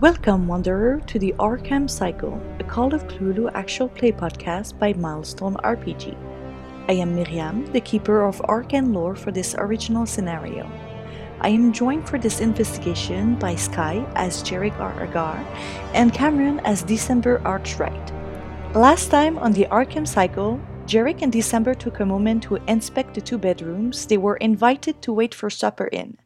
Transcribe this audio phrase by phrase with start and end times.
[0.00, 5.56] Welcome, Wanderer, to the Arkham Cycle, a Call of Cthulhu actual play podcast by Milestone
[5.56, 6.16] RPG.
[6.88, 10.64] I am Miriam, the keeper of Arkham lore for this original scenario.
[11.42, 15.04] I am joined for this investigation by Sky as Jarek R.
[15.04, 15.36] Agar
[15.92, 18.12] and Cameron as December Archwright.
[18.74, 23.20] Last time on the Arkham Cycle, Jarek and December took a moment to inspect the
[23.20, 26.16] two bedrooms they were invited to wait for supper in.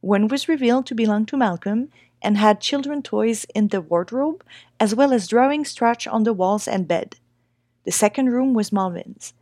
[0.00, 1.90] One was revealed to belong to Malcolm
[2.24, 4.42] and had children toys in the wardrobe,
[4.80, 7.16] as well as drawings scratched on the walls and bed.
[7.84, 9.34] The second room was Malvin's.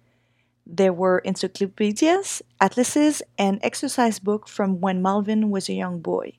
[0.66, 6.34] There were encyclopedias, atlases, and exercise book from when Malvin was a young boy.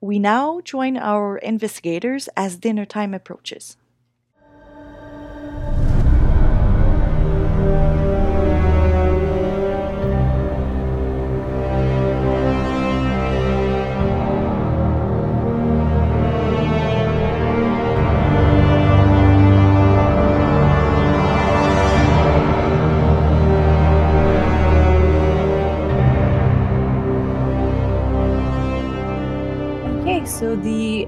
[0.00, 3.76] We now join our investigators as dinner time approaches.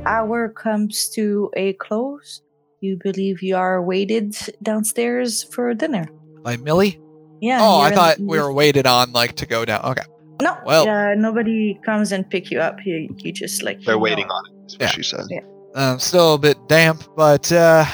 [0.06, 2.42] Hour comes to a close.
[2.80, 6.06] You believe you are waited downstairs for dinner.
[6.42, 7.00] By Millie?
[7.41, 7.58] Yeah.
[7.62, 9.84] oh, you're I in- thought we were waited on like to go down.
[9.84, 10.02] Okay.
[10.42, 12.78] No, well- uh, nobody comes and pick you up.
[12.84, 14.34] You, you just like They're you waiting know.
[14.34, 14.86] on it, is what Yeah.
[14.88, 15.27] she said.
[15.30, 15.41] Yeah.
[15.74, 17.84] Um, still a bit damp, but uh,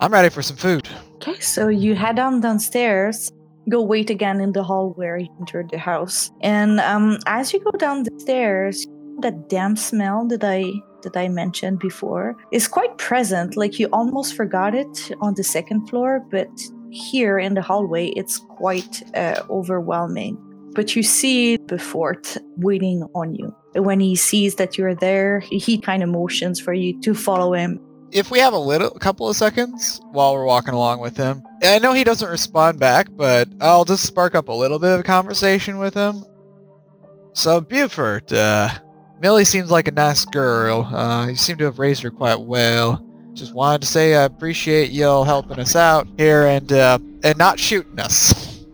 [0.00, 0.88] I'm ready for some food.
[1.16, 3.30] Okay, so you head on downstairs,
[3.70, 7.60] go wait again in the hall where you entered the house, and um, as you
[7.60, 8.86] go down the stairs,
[9.20, 10.70] that damp smell that I
[11.02, 13.56] that I mentioned before is quite present.
[13.56, 16.50] Like you almost forgot it on the second floor, but
[16.90, 20.36] here in the hallway, it's quite uh, overwhelming.
[20.74, 23.54] But you see Buford waiting on you.
[23.74, 27.80] When he sees that you're there, he kind of motions for you to follow him
[28.12, 31.78] If we have a little, couple of seconds while we're walking along with him, I
[31.78, 35.78] know he doesn't respond back, but I'll just spark up a little bit of conversation
[35.78, 36.24] with him.
[37.32, 38.70] So Buford, uh,
[39.20, 40.84] Millie seems like a nice girl.
[40.84, 43.04] Uh, you seem to have raised her quite well.
[43.34, 47.60] Just wanted to say I appreciate y'all helping us out here and uh, and not
[47.60, 48.64] shooting us.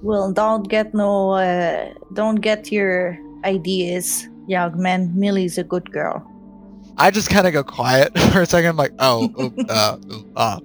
[0.00, 5.12] Well, don't get no, uh, don't get your ideas, young man.
[5.18, 6.24] Millie's a good girl.
[6.96, 8.70] I just kind of go quiet for a second.
[8.70, 10.60] I'm like, oh, oop, uh, oop, uh.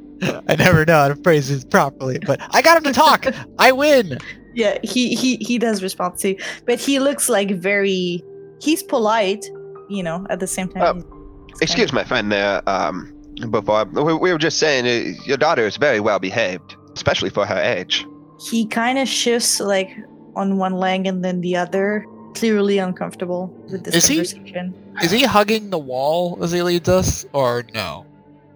[0.47, 3.25] I never know how to phrase this properly, but I got him to talk.
[3.59, 4.19] I win.
[4.53, 8.23] Yeah, he he he does respond to, but he looks like very.
[8.63, 9.46] He's polite,
[9.90, 10.25] you know.
[10.29, 11.03] At the same time,
[11.50, 12.68] he's Excuse my friend there.
[12.69, 13.13] Um,
[13.50, 17.46] before we, we were just saying, uh, your daughter is very well behaved, especially for
[17.46, 18.06] her age.
[18.40, 19.90] He kind of shifts like
[20.35, 24.16] on one leg and then the other, clearly uncomfortable with this Is he?
[24.18, 24.74] conversation.
[25.03, 28.06] Is he hugging the wall as he leads us, or no?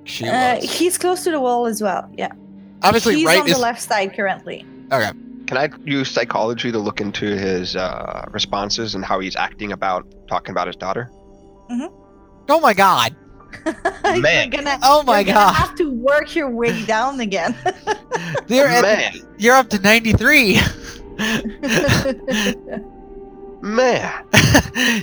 [0.05, 2.09] She Uh, he's close to the wall as well.
[2.17, 2.31] Yeah,
[2.83, 4.65] Obviously, he's right on is the left side currently.
[4.91, 5.11] okay.
[5.47, 10.05] Can I use psychology to look into his uh, responses and how he's acting about
[10.27, 11.09] talking about his daughter?
[12.49, 13.15] Oh my god!
[14.03, 14.51] Man.
[14.51, 15.27] You're gonna, Oh my god.
[15.27, 15.53] you're god!
[15.55, 17.55] have to work your way down again.
[18.47, 20.59] You're at, Man, you're up to 93.
[23.61, 24.23] man.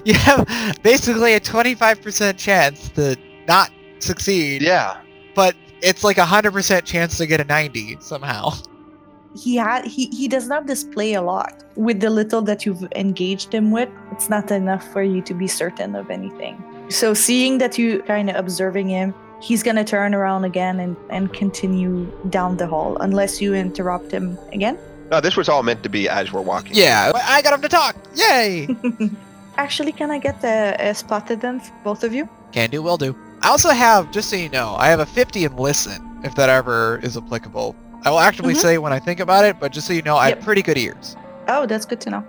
[0.05, 0.47] you have
[0.83, 3.17] basically a 25% chance to
[3.47, 5.01] not succeed, Yeah.
[5.35, 8.51] but it's like a 100% chance to get a 90 somehow.
[9.35, 13.53] He had he, he does not display a lot with the little that you've engaged
[13.53, 17.77] him with it's not enough for you to be certain of anything so seeing that
[17.77, 19.13] you kind of observing him
[19.43, 24.39] he's gonna turn around again and and continue down the hall unless you interrupt him
[24.53, 24.79] again
[25.11, 26.73] No, this was all meant to be as we're walking.
[26.75, 27.95] Yeah, I got him to talk.
[28.15, 28.69] Yay!
[29.57, 32.97] actually can i get a, a spot hidden for both of you Can do, will
[32.97, 33.15] do.
[33.43, 36.49] I also have, just so you know, I have a 50 in listen, if that
[36.49, 37.77] ever is applicable.
[38.05, 38.59] I will actively Mhm.
[38.59, 40.37] say when I think about it, but just so you know, I Yep.
[40.39, 41.17] have pretty good ears.
[41.49, 42.25] Oh, that's good to know.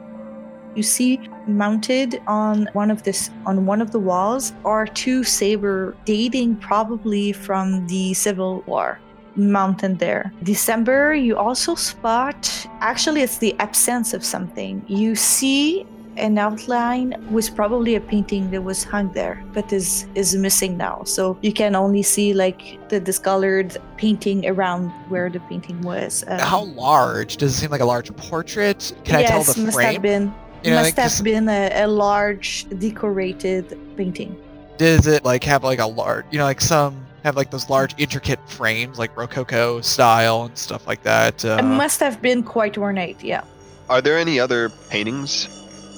[0.76, 5.96] You see, mounted on one of this on one of the walls are two saber
[6.06, 9.00] dating probably from the Civil War.
[9.38, 10.32] Mounted there.
[10.44, 14.82] December, you also spot actually it's the absence of something.
[14.88, 15.86] You see
[16.18, 21.04] an outline was probably a painting that was hung there, but is is missing now.
[21.04, 26.24] So you can only see like the discolored painting around where the painting was.
[26.28, 27.38] Um, How large?
[27.38, 28.94] Does it seem like a large portrait?
[29.04, 29.94] Can I tell yes, the must frame?
[29.94, 30.34] have been
[30.64, 34.36] You know, must like, have just- been a, a large decorated painting.
[34.78, 37.94] Does it like have like a large, you know, like some have like those large
[37.98, 41.44] intricate frames, like Rococo style and stuff like that?
[41.46, 43.44] Uh, it must have been quite ornate, yeah.
[43.90, 45.48] Are there any other paintings?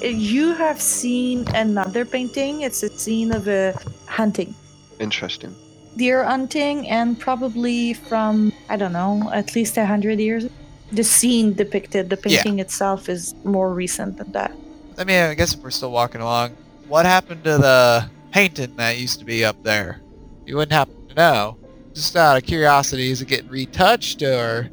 [0.01, 2.61] You have seen another painting.
[2.61, 3.73] It's a scene of a
[4.07, 4.53] hunting.
[4.99, 5.55] Interesting.
[5.95, 10.45] deer hunting and probably from I don't know, at least a hundred years.
[10.91, 12.43] The scene depicted, the Yeah.
[12.43, 14.51] painting itself is more recent than that.
[14.99, 16.51] I mean, I guess if we're still walking along,
[16.87, 19.99] what happened to the painting that used to be up there?
[20.45, 21.57] You wouldn't happen to know.
[21.95, 24.69] Just out of curiosity, is it getting retouched or?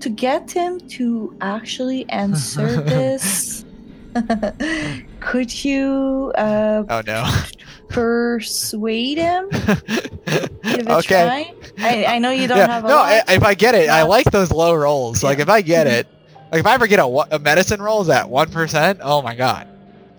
[0.00, 3.64] To get him to actually answer this,
[5.20, 7.24] could you uh, Oh no.
[7.88, 9.48] persuade him?
[9.50, 11.24] Give it a okay.
[11.24, 11.54] try.
[11.78, 12.66] I, I know you don't Yeah.
[12.68, 13.06] have a no, lot.
[13.28, 15.22] I, if I get it, I like those low rolls.
[15.22, 16.06] Like if I get it,
[16.52, 19.00] like if I ever get a, a medicine roll is at one percent.
[19.02, 19.68] Oh my god.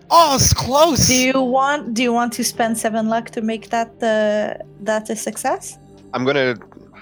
[0.10, 1.08] Oh, it's close.
[1.08, 5.10] do you want do you want to spend seven luck to make that uh, that
[5.10, 5.78] a success?
[6.14, 6.56] I'm gonna.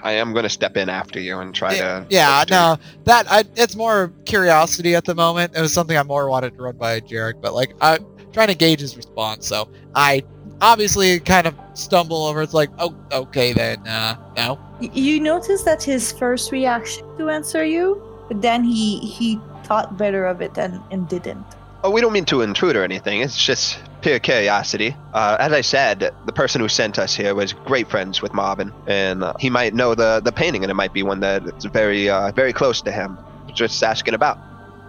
[0.04, 2.06] I am gonna step in after you and try to.
[2.10, 5.56] Yeah, bolster- no, that I, it's more curiosity at the moment.
[5.56, 8.54] It was something I more wanted to run by Jarek, but like I'm trying to
[8.54, 9.46] gauge his response.
[9.46, 10.22] So I
[10.60, 12.42] obviously kind of stumble over.
[12.42, 14.58] It's like, oh, okay then, uh, no.
[14.80, 20.26] You notice that his first reaction to answer you, but then he he thought better
[20.26, 21.46] of it and, and didn't.
[21.84, 23.20] Oh, we don't mean to intrude or anything.
[23.20, 24.96] It's just pure curiosity.
[25.12, 28.72] Uh, as I said, the person who sent us here was great friends with Marvin,
[28.86, 32.08] and uh, he might know the the painting, and it might be one that's very
[32.08, 33.18] uh, very close to him.
[33.52, 34.38] Just asking about,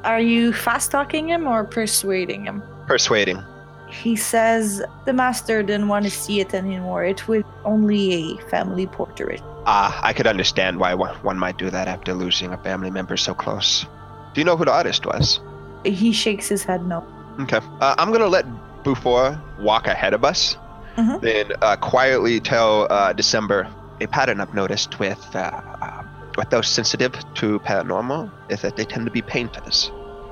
[0.06, 2.64] Are you fast talking him or persuading him?
[2.88, 3.44] persuading.
[3.90, 7.04] He says the master didn't want to see it anymore.
[7.04, 9.42] It was only a family portrait.
[9.66, 13.18] Ah, I could understand why one, one might do that after losing a family member
[13.18, 13.86] so close.
[14.34, 15.42] Do you know who the artist was?
[15.86, 17.04] He shakes his head no.
[17.40, 17.60] Okay.
[17.80, 18.46] Uh, I'm gonna let
[18.84, 20.58] Buford walk ahead of us,
[20.98, 21.22] Mhm.
[21.22, 23.68] then uh, quietly tell uh, December
[24.02, 25.40] a pattern I've noticed with uh,
[25.82, 26.04] uh,
[26.38, 29.92] with those sensitive to paranormal is that they tend to be painters.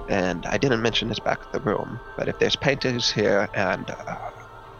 [0.09, 3.89] And I didn't mention this back at the room, but if there's painters here and
[3.89, 4.15] uh,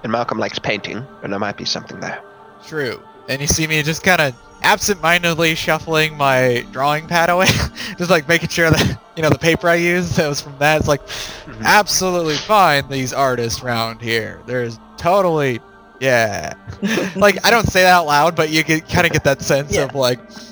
[0.03, 2.19] and Malcolm likes painting, then there might be something there.
[2.67, 3.01] True.
[3.29, 7.45] And you see me just kind of absent-mindedly shuffling my drawing pad away,
[7.97, 10.79] just like making sure that you know the paper I used that was from that.
[10.79, 11.63] It's like Mhm.
[11.63, 12.87] absolutely fine.
[12.89, 15.59] These artists around here, there's totally,
[15.99, 16.53] yeah.
[17.15, 19.73] like I don't say that out loud, but you can kind of get that sense
[19.73, 19.83] Yeah.
[19.83, 20.19] of like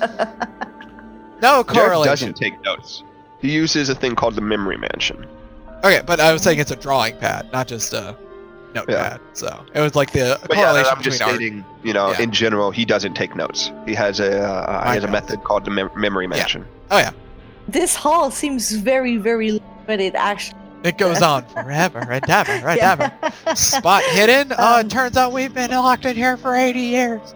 [1.42, 2.10] no Jarek correlation.
[2.10, 3.02] doesn't take notes.
[3.40, 5.26] He uses a thing called the memory mansion.
[5.84, 8.16] Okay, but I was saying it's a drawing pad, not just a
[8.74, 9.20] notepad.
[9.34, 11.36] So it was like the But yeah, I'm just between art.
[11.36, 12.22] stating, you know, Yeah.
[12.22, 13.70] in general, he doesn't take notes.
[13.86, 16.64] He has a uh, he has a method called the mem- memory mansion.
[16.90, 17.10] Oh yeah.
[17.68, 20.58] This hall seems very, very, but it actually.
[20.84, 23.12] It goes on forever and ever and ever.
[23.54, 24.52] Spot hidden?
[24.58, 27.34] Oh, Um, it turns out we've been locked in here for 80 years.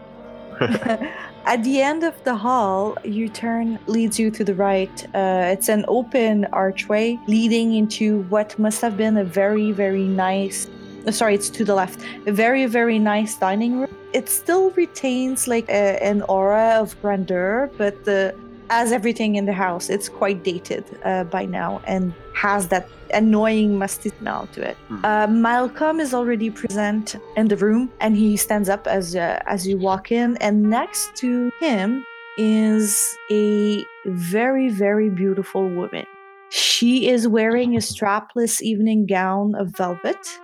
[0.60, 5.04] At the end of the hall, you turn leads you to the right.
[5.14, 10.66] Uh, it's an open archway leading into what must have been a very, very nice.
[11.06, 12.00] Uh, Sorry, it's to the left.
[12.26, 13.96] A very, very nice dining room.
[14.12, 18.34] It still retains like a, an aura of grandeur, but the
[18.70, 23.78] as everything in the house, it's quite dated uh, by now and has that annoying
[23.78, 24.76] musty smell to it.
[24.88, 25.04] Hmm.
[25.04, 29.66] Uh, Malcolm is already present in the room, and he stands up as uh, as
[29.66, 30.36] you walk in.
[30.38, 32.04] And next to him
[32.38, 36.06] is a very very beautiful woman.
[36.50, 40.38] She is wearing a strapless evening gown of velvet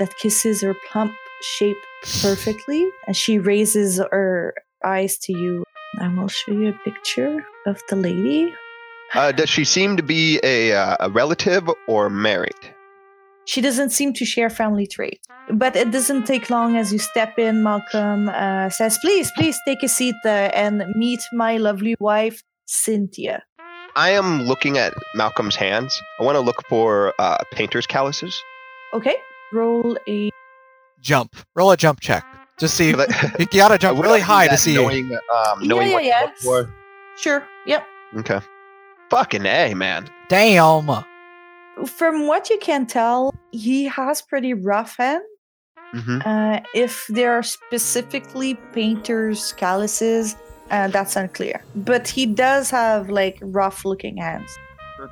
[0.00, 1.12] that kisses her plump
[1.42, 1.76] shape
[2.20, 5.64] perfectly, and she raises her eyes to you.
[6.00, 8.52] I will show you a picture of the lady.
[9.14, 12.62] Uh, does she seem to be a uh, a relative or married?
[13.46, 15.26] She doesn't seem to share family traits.
[15.52, 17.64] But it doesn't take long as you step in.
[17.64, 23.42] Malcolm uh, says, Please, please take a seat uh, and meet my lovely wife, Cynthia.
[23.96, 26.00] I am looking at Malcolm's hands.
[26.20, 28.40] I want to look for uh, painter's calluses.
[28.94, 29.16] Okay,
[29.52, 30.30] roll a.
[31.00, 31.36] Jump.
[31.54, 32.24] Roll a jump check.
[32.58, 32.92] Just see.
[32.94, 34.74] But You gotta jump really high to see.
[34.74, 36.26] Knowing, um, knowing yeah, what yeah.
[36.26, 36.74] to for?
[37.16, 37.86] Sure, yep.
[38.16, 38.40] Okay.
[39.10, 40.08] Fucking A, man.
[40.28, 41.04] Damn.
[41.86, 45.24] From what you can tell, he has pretty rough hands.
[45.92, 50.36] hmm Uh, if there are specifically painter's calluses,
[50.70, 51.64] uh, that's unclear.
[51.74, 54.50] But he does have like rough looking hands,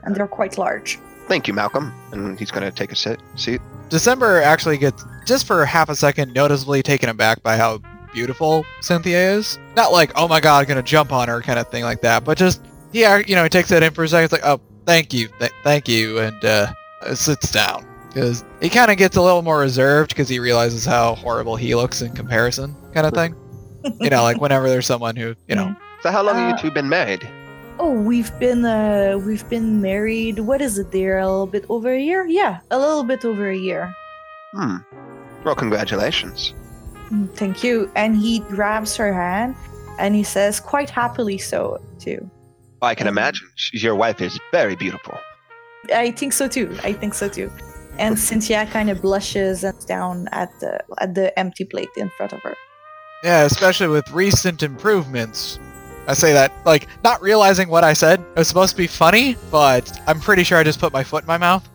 [0.04, 0.99] and they're quite large.
[1.26, 1.92] Thank you, Malcolm.
[2.12, 3.61] And he's going to take a sit, seat.
[3.88, 7.78] December actually gets, just for half a second, noticeably taken aback by how
[8.12, 9.59] beautiful Cynthia is.
[9.76, 12.25] Not like, oh my god, I'm gonna jump on her kind of thing like that,
[12.25, 14.25] but just, yeah, you know, he takes that in for a second.
[14.25, 16.73] It's like, oh, thank you, th- thank you, and uh,
[17.14, 17.85] sits down.
[18.09, 21.75] Because he kind of gets a little more reserved because he realizes how horrible he
[21.75, 23.35] looks in comparison, kind of thing.
[24.00, 26.62] You know, like whenever there's someone who, you know, So how long have Uh, you
[26.62, 27.26] two been married?
[27.80, 30.40] Oh, we've been uh we've been married.
[30.40, 31.18] What is it there?
[31.18, 32.26] A little bit over a year?
[32.26, 33.94] Yeah, a little bit over a year.
[34.52, 34.78] Hmm.
[35.44, 36.54] Well, congratulations.
[37.11, 37.90] "Mm, Thank you.
[37.94, 39.54] And he grabs her hand
[39.99, 42.28] and he says, quite happily so, too.
[42.82, 45.18] I can imagine sh- your wife is very beautiful.
[45.94, 46.76] I think so too.
[46.85, 47.50] I think so too.
[47.99, 52.32] And Cynthia kind of blushes and down at the at the empty plate in front
[52.32, 52.56] of her.
[53.25, 55.58] Yeah, especially with recent improvements.
[56.08, 58.20] I say that, like, not realizing what I said.
[58.20, 61.24] It was supposed to be funny, but I'm pretty sure I just put my foot
[61.24, 61.68] in my mouth.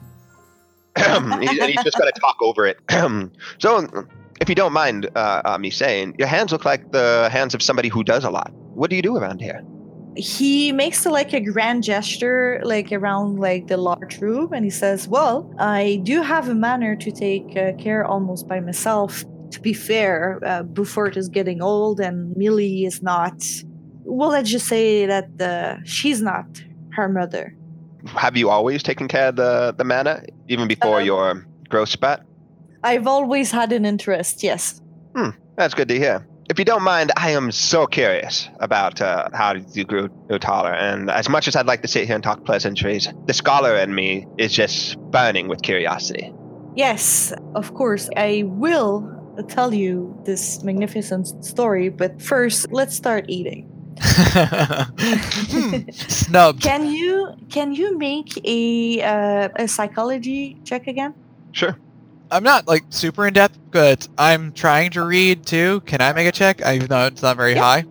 [0.95, 2.79] And he's just going to talk over it.
[3.59, 3.87] so,
[4.41, 7.61] if you don't mind uh, uh, me saying, your hands look like the hands of
[7.61, 8.51] somebody who does a lot.
[8.73, 9.63] What do you do around here?
[10.15, 15.07] He makes like a grand gesture, like around like the large room, and he says,
[15.07, 19.23] "Well, I do have a manner to take uh, care almost by myself.
[19.51, 23.33] To be fair, uh, Buford is getting old, and Millie is not.
[24.05, 26.45] Well, let's just say that uh, she's not
[26.91, 27.55] her mother.
[28.07, 32.21] Have you always taken care of the, the manor, even before Um, your growth spot?
[32.83, 34.43] I've always had an interest.
[34.43, 34.81] Yes.
[35.55, 36.27] That's good to hear.
[36.49, 40.73] If you don't mind, I am so curious about uh, how you grew, grew taller.
[40.73, 43.95] And as much as I'd like to sit here and talk pleasantries, the scholar in
[43.95, 46.33] me is just burning with curiosity.
[46.75, 48.09] Yes, of course.
[48.17, 49.09] I will
[49.47, 53.69] tell you this magnificent story, but first, let's start eating.
[54.01, 56.61] Hmm, Snubbed.
[56.61, 61.13] Can you can you make a uh, a psychology check again?
[61.51, 61.77] Sure.
[62.31, 65.81] I'm not like super in depth, but I'm trying to read too.
[65.85, 66.65] Can I make a check?
[66.65, 67.61] I even though it's not very Yeah.
[67.61, 67.85] high.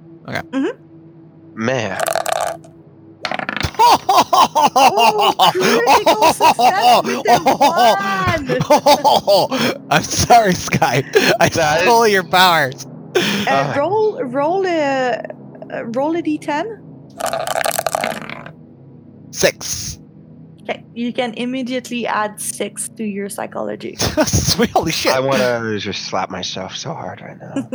[1.55, 2.01] Man,
[5.53, 7.41] critical success with the
[9.91, 11.03] I'm sorry, Sky.
[11.41, 12.87] I That is- stole your powers.
[13.15, 13.75] Uh, Ah.
[13.77, 15.23] roll roll a
[15.73, 16.81] uh, roll a d10.
[19.35, 19.99] Six.
[20.63, 23.97] Okay, you can immediately add six to your psychology.
[23.97, 25.13] Sweet, holy shit.
[25.13, 27.69] I want to just slap myself so hard right now.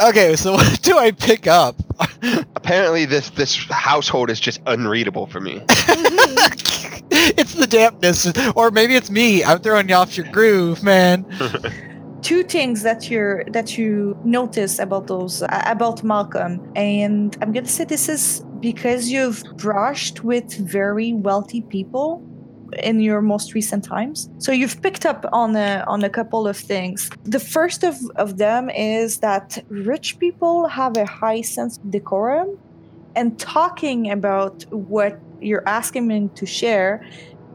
[0.08, 1.76] okay, so what do I pick up?
[2.56, 5.62] Apparently, this this household is just unreadable for me.
[7.10, 9.44] it's the dampness, or maybe it's me.
[9.44, 11.24] I'm throwing you off your groove, man.
[12.22, 17.68] Two things that you're that you notice about those uh, about Malcolm, and I'm gonna
[17.68, 22.22] say this is because you've brushed with very wealthy people
[22.82, 24.30] in your most recent times.
[24.38, 27.10] So you've picked up on a on a couple of things.
[27.24, 32.58] The first of, of them is that rich people have a high sense of decorum,
[33.14, 37.04] and talking about what you're asking them to share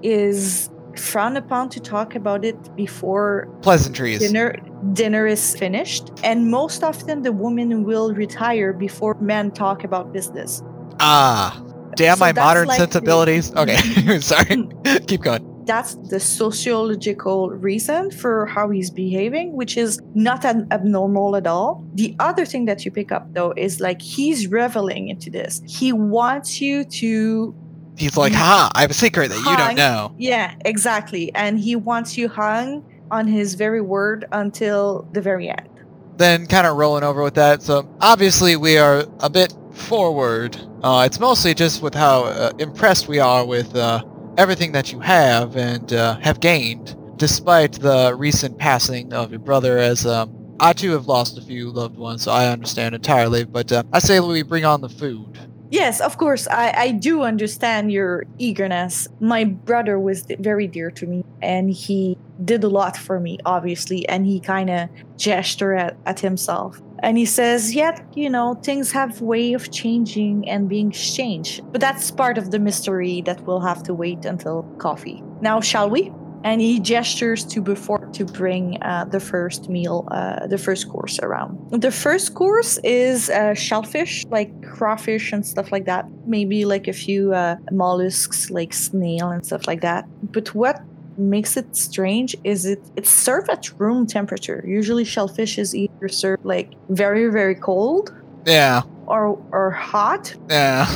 [0.04, 4.20] is frowned upon to talk about it before Pleasantries.
[4.20, 4.56] dinner
[4.94, 10.62] dinner is finished and most often the woman will retire before men talk about business
[11.00, 11.64] Ah.
[11.96, 13.56] Damn So my modern like the- sensibilities.
[13.56, 13.78] Okay,
[14.32, 14.68] sorry.
[15.08, 15.44] Keep going.
[15.66, 21.84] that's the sociological reason for how he's behaving which is not an abnormal at all
[21.96, 25.92] the other thing that you pick up though is like he's reveling into this he
[25.92, 27.54] wants you to
[27.98, 30.14] He's like, ha, I have a secret that you don't know.
[30.18, 35.70] yeah exactly and he wants you hung on his very word until the very end
[36.18, 37.62] Then kind of rolling over with that.
[37.62, 40.58] So obviously we are a bit forward.
[40.84, 44.04] Uh, it's mostly just with how uh, impressed we are with uh,
[44.38, 49.78] everything that you have and uh, have gained, despite the recent passing of your brother.
[49.78, 53.44] As um, I too have lost a few loved ones, so I understand entirely.
[53.46, 55.38] But uh, I say we bring on the food.
[55.70, 56.48] Yes, of course.
[56.48, 59.08] I, I do understand your eagerness.
[59.20, 64.08] My brother was very dear to me, and he did a lot for me, obviously.
[64.08, 66.82] And he kind of gestured at, at himself.
[67.00, 71.62] And he says, Yet, you know, things have way of changing and being changed.
[71.72, 75.22] But that's part of the mystery that we'll have to wait until coffee.
[75.42, 76.12] Now, shall we?
[76.48, 81.20] And he gestures to Buford to bring uh, the first meal, uh, the first course
[81.20, 81.52] around.
[81.72, 86.06] The first course is uh, shellfish, like crawfish and stuff like that.
[86.26, 90.06] Maybe like a few uh, mollusks, like snail and stuff like that.
[90.32, 90.82] But what
[91.18, 94.64] makes it strange is it it's served at room temperature.
[94.66, 98.14] Usually, shellfish is either served like very very cold
[98.46, 100.88] Yeah, or or hot yeah.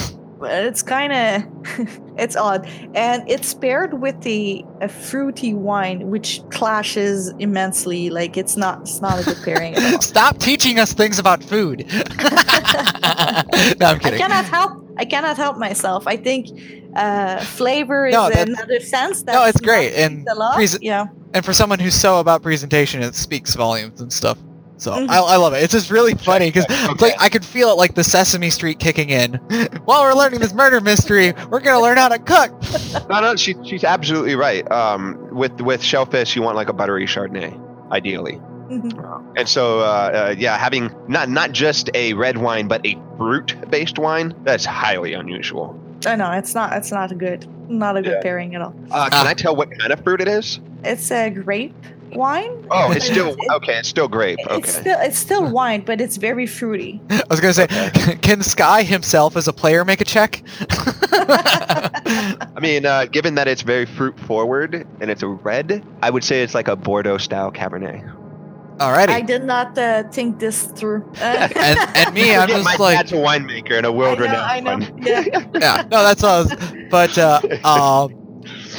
[0.43, 7.29] It's kind of it's odd and it's paired with the a fruity wine which clashes
[7.39, 11.85] immensely like it's not it's not a good pairing Stop teaching us things about food.
[11.91, 11.93] no,
[13.87, 14.19] I'm i kidding.
[14.19, 16.47] cannot help i cannot help myself i think
[16.95, 20.55] uh flavor is No, that's- another sense No, it's great, and a lot.
[20.57, 24.37] prese- yeah and for someone who's so about presentation, it speaks volumes and stuff.
[24.81, 24.91] So.
[24.93, 25.61] I, I love it.
[25.61, 27.05] It's just really funny because Okay.
[27.11, 29.33] like I could feel it like the Sesame Street kicking in.
[29.85, 32.51] While we're learning this murder mystery, we're gonna learn how to cook.
[33.09, 34.69] No, no, she, she's absolutely right.
[34.71, 37.59] Um, with with shellfish, you want like a buttery Chardonnay,
[37.91, 38.41] ideally.
[38.71, 43.99] And so, uh, uh, yeah, having not not just a red wine, but a fruit-based
[43.99, 45.77] wine, that's highly unusual.
[46.07, 46.73] I know it's not.
[46.73, 47.45] It's not a good.
[47.69, 48.21] Not a good Yeah.
[48.21, 48.73] pairing at all.
[48.89, 49.29] Uh, can Ah.
[49.29, 50.59] I tell what kind of fruit it is?
[50.83, 51.75] It's a grape
[52.15, 52.65] wine.
[52.71, 53.77] Oh, it's still It- okay.
[53.79, 54.39] It's still grape.
[54.41, 54.69] It's Okay.
[54.81, 57.01] still it's still wine, but it's very fruity.
[57.09, 57.67] I was gonna say,
[58.21, 60.43] can Sky himself as a player make a check?
[61.33, 66.23] I mean, uh, given that it's very fruit forward and it's a red, I would
[66.23, 68.17] say it's like a Bordeaux style Cabernet.
[68.77, 69.09] Alrighty.
[69.09, 71.03] I did not uh, think this through.
[71.21, 74.71] Uh, and and me, I'm just my like, dad's a winemaker and a world-renowned know,
[74.71, 74.85] I know.
[74.85, 75.03] one.
[75.03, 75.23] Yeah.
[75.53, 76.45] yeah, no, that's all.
[76.45, 76.55] Was-
[76.89, 78.20] But uh, um,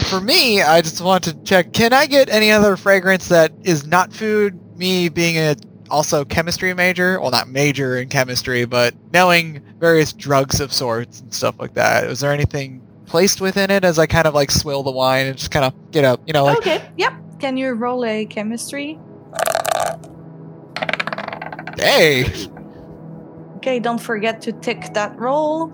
[0.04, 1.72] for me, I just want to check.
[1.72, 4.58] Can I get any other fragrance that is not food?
[4.78, 5.54] Me being a
[5.90, 11.32] also chemistry major, well, not major in chemistry, but knowing various drugs of sorts and
[11.32, 12.06] stuff like that.
[12.08, 15.36] Was there anything placed within it as I kind of like swill the wine and
[15.36, 16.82] just kind of get up, you know, like okay.
[16.96, 17.12] Yep.
[17.40, 18.98] Can you roll a chemistry?
[21.78, 22.24] hey,
[23.56, 23.78] Okay.
[23.78, 25.68] Don't forget to tick that roll.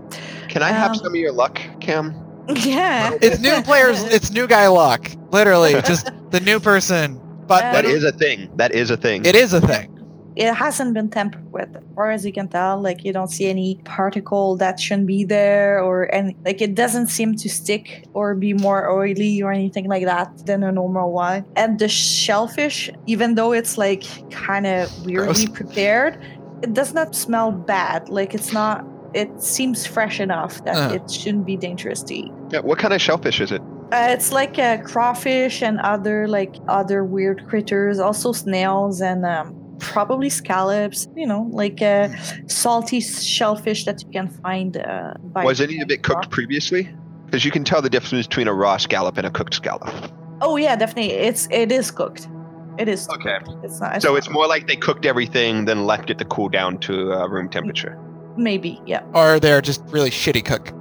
[0.48, 2.14] Can I have Um, some of your luck, Cam?
[2.48, 3.10] Yeah.
[3.22, 7.20] it's new players, it's new guy luck, literally, just the new person.
[7.46, 8.50] But Uh, That is a thing.
[8.56, 9.24] That is a thing.
[9.24, 9.94] it is a thing.
[10.36, 13.46] it hasn't been tampered with as far as you can tell like you don't see
[13.50, 18.36] any particle that shouldn't be there or and like it doesn't seem to stick or
[18.36, 21.44] be more oily or anything like that than a normal one.
[21.56, 25.58] and the shellfish even though it's like kind of weirdly Gross.
[25.60, 26.12] prepared
[26.62, 28.84] it does not smell bad like it's not
[29.14, 30.94] it seems fresh enough that Uh.
[30.94, 33.62] it shouldn't be dangerous to eat Yeah, what kind of shellfish is it?
[33.92, 39.54] uh, it's like uh, crawfish and other like other weird critters, also snails and um,
[39.78, 41.06] probably scallops.
[41.16, 42.08] You know, like uh,
[42.46, 44.76] salty shellfish that you can find.
[44.76, 46.88] Uh, by Was any of it cooked previously?
[47.26, 49.90] Because you can tell the difference between a raw scallop and a cooked scallop.
[50.40, 51.12] Oh yeah, definitely.
[51.12, 52.28] It's it is cooked.
[52.78, 53.08] It is.
[53.08, 53.38] Okay.
[53.64, 54.02] It's not.
[54.02, 57.12] So not- it's more like they cooked everything, then left it to cool down to
[57.12, 57.96] uh, room temperature.
[58.38, 59.02] Maybe yeah.
[59.14, 60.72] or they're just really shitty cook.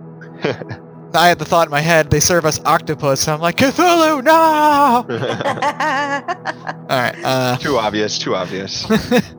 [1.13, 4.23] I had the thought in my head, they serve us octopus, and I'm like, Cthulhu,
[4.23, 5.05] no!
[6.93, 7.57] Alright, uh...
[7.57, 8.19] too obvious.
[8.19, 8.85] Too obvious.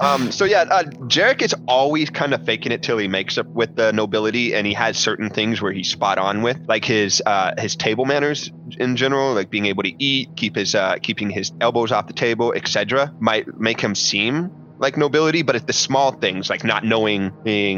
[0.00, 3.46] Um, so yeah, uh, Jarek is always kind of faking it till he makes up
[3.46, 7.22] with the nobility, and he has certain things where he's spot on with, like his
[7.24, 11.30] uh, his table manners in general, like being able to eat, keep his uh, keeping
[11.30, 13.12] his elbows off the table, etc.
[13.20, 17.32] Might make him seem like nobility, but it's the small things, like not knowing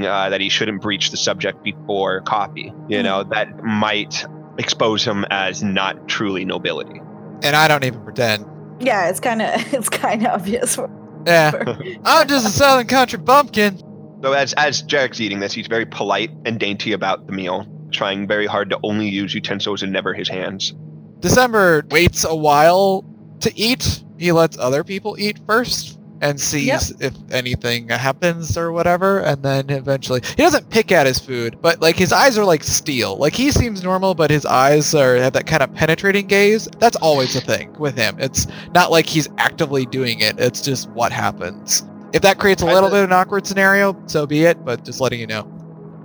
[0.06, 4.24] uh, that he shouldn't breach the subject before coffee, you know, that might
[4.58, 7.00] expose him as not truly nobility.
[7.42, 8.44] and I don't even pretend.
[8.80, 10.78] yeah, it's kind of it's kind of obvious.
[11.26, 11.50] Yeah.
[12.04, 13.76] I'm just a Southern Country bumpkin.
[14.22, 18.26] So as as Jarek's eating this, he's very polite and dainty about the meal, trying
[18.28, 20.72] very hard to only use utensils and never his hands.
[21.18, 23.04] December waits a while
[23.40, 24.04] to eat.
[24.16, 26.82] He lets other people eat first and sees Yep.
[27.00, 31.80] if anything happens or whatever, and then eventually he doesn't pick at his food, but
[31.80, 33.16] like his eyes are like steel.
[33.16, 36.68] Like he seems normal, but his eyes are have that kind of penetrating gaze.
[36.78, 38.16] That's always a thing with him.
[38.18, 40.38] It's not like he's actively doing it.
[40.38, 41.84] It's just what happens.
[42.12, 44.64] If that creates a little bit of an awkward scenario, so be it.
[44.64, 45.46] But just letting you know.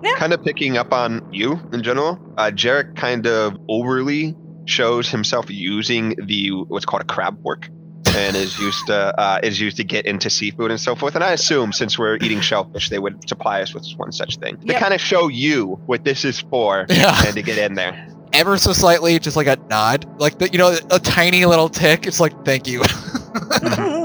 [0.04, 0.16] Yeah.
[0.16, 2.20] Kind of picking up on you in general.
[2.38, 7.70] Uh, Jarek kind of overly shows himself using the what's called a crab fork.
[8.16, 11.16] And is used to uh, is used to get into seafood and so forth.
[11.16, 14.58] And I assume since we're eating shellfish, they would supply us with one such thing
[14.68, 17.26] to kind of show you what this is for Yeah.
[17.26, 18.08] and to get in there.
[18.32, 22.06] Ever so slightly, just like a nod, like the, you know, a tiny little tick.
[22.08, 22.82] It's like, thank you.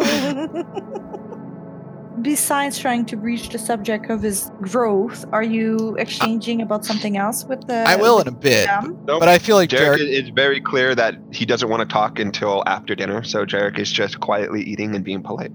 [2.23, 7.45] Besides trying to breach the subject of his growth, are you exchanging about something else
[7.45, 7.85] with the?
[7.87, 8.99] I will in a bit, them?
[9.05, 9.21] Nope.
[9.21, 10.01] but I feel like Jarek Jarek.
[10.01, 13.23] is is very clear that he doesn't want to talk until after dinner.
[13.23, 15.53] So Jarek is just quietly eating and being polite.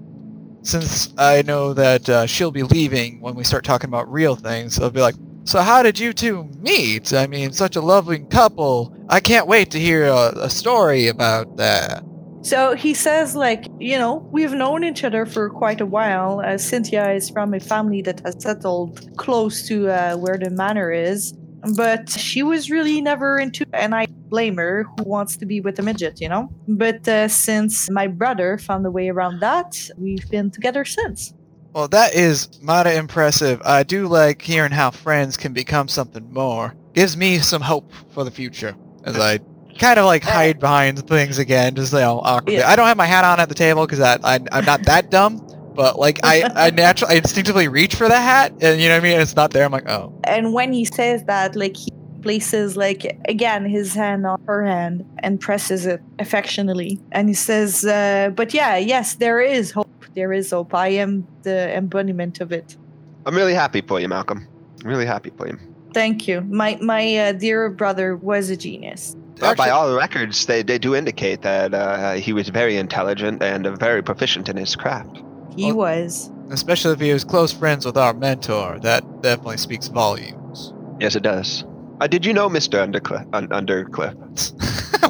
[0.62, 4.78] Since I know that uh, she'll be leaving when we start talking about real things,
[4.78, 7.12] I'll be like, "So how did you two meet?
[7.12, 8.96] I mean, such a lovely couple.
[9.08, 12.04] I can't wait to hear a, a story about that."
[12.44, 16.42] So he says, like, you know, we've known each other for quite a while.
[16.44, 20.92] Uh, Cynthia is from a family that has settled close to uh, where the manor
[20.92, 21.32] is,
[21.74, 25.78] but she was really never into, and I blame her, who wants to be with
[25.78, 26.50] a midget, you know?
[26.68, 31.32] But uh, since my brother found a way around that, we've been together since.
[31.72, 33.62] Well, that is mighty impressive.
[33.64, 36.74] I do like hearing how friends can become something more.
[36.92, 39.40] Gives me some hope for the future as I
[39.78, 42.56] kind of like hide behind things again, just you know, awkwardly.
[42.56, 42.70] Yeah.
[42.70, 44.18] I don't have my hat on at the table because I
[44.52, 48.52] I'm not that dumb, but like I I naturally I instinctively reach for the hat,
[48.60, 49.20] and you know what I mean.
[49.20, 49.64] It's not there.
[49.64, 51.90] I'm like, oh, And when he says that, like, he
[52.22, 57.84] places like again his hand on her hand and presses it affectionately and he says
[57.84, 62.50] uh, but yeah yes there is hope there is hope i am the embodiment of
[62.50, 62.78] it
[63.26, 64.46] I'm really happy for you, Malcolm.
[64.82, 65.58] I'm really happy for you.
[65.94, 70.46] Thank you my my uh, dear brother was a genius Uh, by Actually- all records,
[70.46, 74.56] they, they do indicate that uh, he was very intelligent and uh, very proficient in
[74.56, 75.14] his craft.
[75.56, 78.78] he Well- was Especially if he was close friends with our mentor.
[78.88, 80.72] That definitely speaks volumes.
[81.00, 81.64] Yes, it does.
[82.00, 82.76] Uh, did you know Mr.
[82.84, 83.24] Undercliff?
[83.32, 84.14] Un- Undercliff?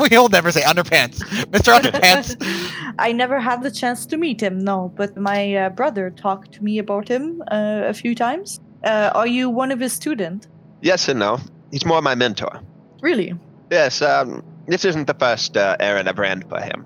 [0.10, 1.18] we'll never say underpants.
[1.54, 1.70] Mr.
[1.78, 2.28] Underpants.
[2.98, 6.60] I never had the chance to meet him, no, but my uh, brother talked to
[6.68, 8.60] me about him uh, a few times.
[8.84, 10.46] Uh, are you one of his students?
[10.84, 11.40] Yes and no.
[11.70, 12.60] He's more my mentor.
[13.00, 13.34] Really?
[13.70, 16.84] Yes, um, this isn't the first uh, errand I've ran for him.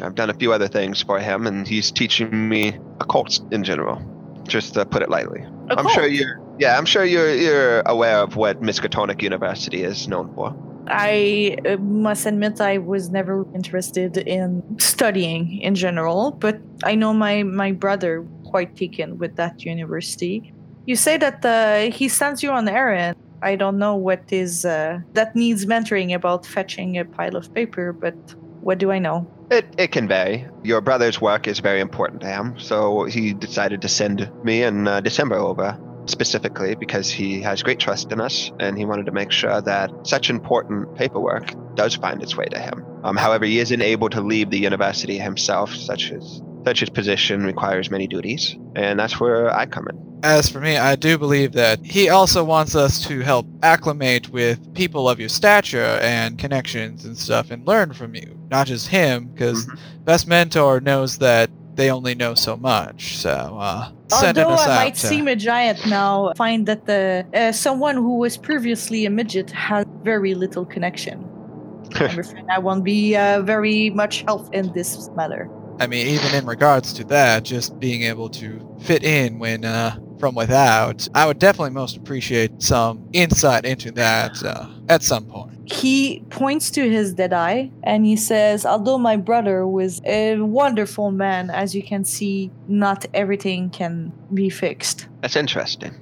[0.00, 4.00] I've done a few other things for him, and he's teaching me occults in general,
[4.46, 5.42] just to put it lightly.
[5.68, 6.40] A I'm sure you're.
[6.60, 10.54] Yeah, I'm sure you're you're aware of what Miskatonic University is known for.
[10.86, 17.12] I uh, must admit I was never interested in studying in general, but I know
[17.12, 20.52] my, my brother quite taken with that university.
[20.86, 23.16] You say that uh, he sends you on errand.
[23.42, 27.92] I don't know what is uh, that needs mentoring about fetching a pile of paper,
[27.92, 28.14] but
[28.60, 29.26] what do I know?
[29.50, 30.46] It it can vary.
[30.62, 34.86] Your brother's work is very important to him, so he decided to send me in
[34.86, 39.12] uh, December over specifically because he has great trust in us, and he wanted to
[39.12, 42.84] make sure that such important paperwork does find its way to him.
[43.04, 47.44] Um, however, he isn't able to leave the university himself, such as such his position
[47.44, 50.20] requires many duties, and that's where I come in.
[50.22, 54.74] As for me, I do believe that he also wants us to help acclimate with
[54.74, 58.38] people of your stature and connections and stuff and learn from you.
[58.50, 59.66] Not just him, because
[60.04, 63.16] best mentor knows that they only know so much.
[63.16, 66.84] So, uh, sending Although us I out might to- seem a giant now, find that
[66.84, 71.26] the uh, someone who was previously a midget has very little connection.
[71.94, 75.48] I'm afraid I won't be uh, very much help in this matter.
[75.80, 79.98] I mean, even in regards to that, just being able to fit in when uh,
[80.18, 85.72] from without, I would definitely most appreciate some insight into that uh, at some point.
[85.72, 91.12] He points to his dead eye and he says, Although my brother was a wonderful
[91.12, 95.08] man, as you can see, not everything can be fixed.
[95.22, 95.94] That's interesting.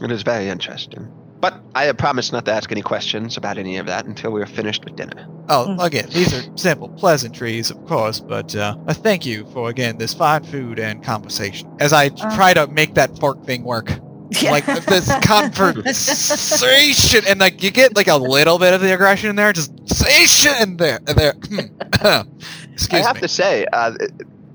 [0.00, 1.10] It is very interesting.
[1.50, 4.40] But I had promised not to ask any questions about any of that until we
[4.40, 5.26] were finished with dinner.
[5.48, 5.84] Oh, Mm.
[5.84, 10.12] again, these are simple pleasantries, of course, but uh, a thank you for again this
[10.12, 11.68] fine food and conversation.
[11.78, 12.34] As I Uh.
[12.34, 13.92] try to make that fork thing work,
[14.42, 19.36] like this conversation, and like you get like a little bit of the aggression in
[19.36, 21.34] there, just sation there, there.
[22.72, 22.98] Excuse me.
[22.98, 23.20] I have me.
[23.22, 23.92] to say, uh,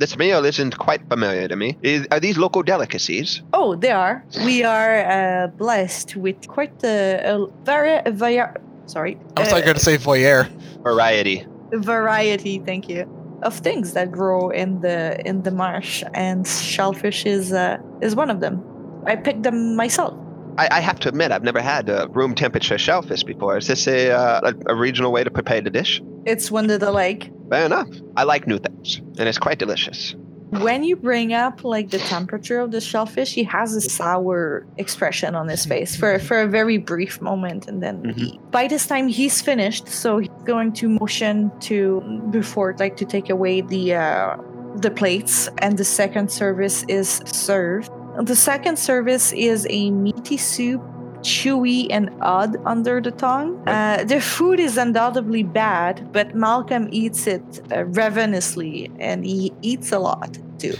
[0.02, 1.78] this meal isn't quite familiar to me.
[1.82, 3.42] Is, are these local delicacies?
[3.54, 4.26] Oh, they are.
[4.44, 9.64] We are uh, blessed with quite a, a very, a vari- sorry, I was like
[9.64, 10.50] going to say voyeur.
[10.84, 11.46] Variety.
[11.72, 12.60] variety.
[12.60, 13.02] Thank you.
[13.44, 18.30] Of things that grow in the in the marsh, and shellfish is uh, is one
[18.30, 18.62] of them.
[19.08, 20.14] I picked them myself.
[20.58, 23.58] I, I have to admit, I've never had uh, room temperature shellfish before.
[23.58, 26.02] Is this a, uh, a, a regional way to prepare the dish?
[26.26, 27.32] It's one that I like.
[27.52, 27.90] Fair enough.
[28.16, 30.16] I like new things, and it's quite delicious.
[30.52, 35.36] When you bring up like the temperature of the shellfish, he has a sour expression
[35.36, 39.10] on his face for for a very brief moment, and then he, by this time
[39.10, 39.90] he's finished.
[39.90, 44.38] So he's going to motion to Buford like to take away the uh,
[44.78, 47.92] the plates, and the second service is served.
[48.24, 50.82] The second service is a meaty soup,
[51.22, 53.62] chewy and odd under the tongue.
[53.68, 59.92] Uh, the food is undoubtedly bad, but Malcolm eats it uh, ravenously, and he eats
[59.92, 60.76] a lot too.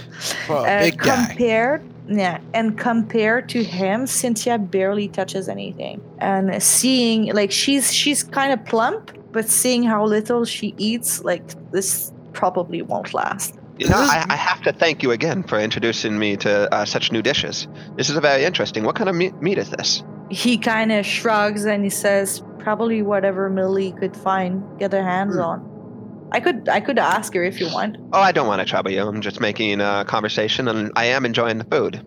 [0.46, 1.26] For a Uh, big guy.
[1.26, 6.00] compared, yeah, and compared to him, Cynthia barely touches anything.
[6.18, 11.42] And seeing like she's she's kind of plump, but seeing how little she eats, like
[11.72, 13.54] this probably won't last.
[13.78, 17.10] You know, I, I have to thank you again for introducing me to uh, such
[17.10, 17.66] new dishes.
[17.96, 18.84] This is very interesting.
[18.84, 20.04] What kind of meat, meat is this?
[20.32, 25.34] He kind of shrugs and he says, "Probably whatever Millie could find, get her hands
[25.34, 25.40] Hmm.
[25.42, 25.68] on."
[26.32, 27.98] I could I could ask her if you want.
[28.14, 29.06] Oh, I don't want to trouble you.
[29.06, 32.00] I'm just making a conversation, and I am enjoying the food.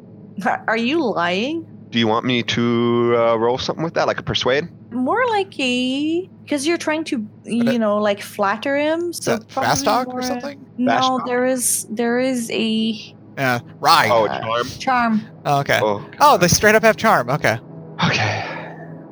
[0.68, 1.64] Are you lying?
[1.92, 4.66] Do you want me to uh, roll something with that, like a persuade?
[4.92, 9.12] More like a because you're trying to you know like flatter him.
[9.12, 10.58] Is So that fast talk or something?
[10.58, 11.28] Fast No, talk?
[11.28, 12.96] there is there is a
[13.38, 14.10] Yeah, right.
[14.12, 14.68] Oh, Uh, charm.
[14.80, 15.22] charm.
[15.46, 15.80] Oh, okay.
[15.84, 17.30] Oh, Oh, they straight up have charm.
[17.30, 17.60] Okay.
[18.04, 18.44] Okay.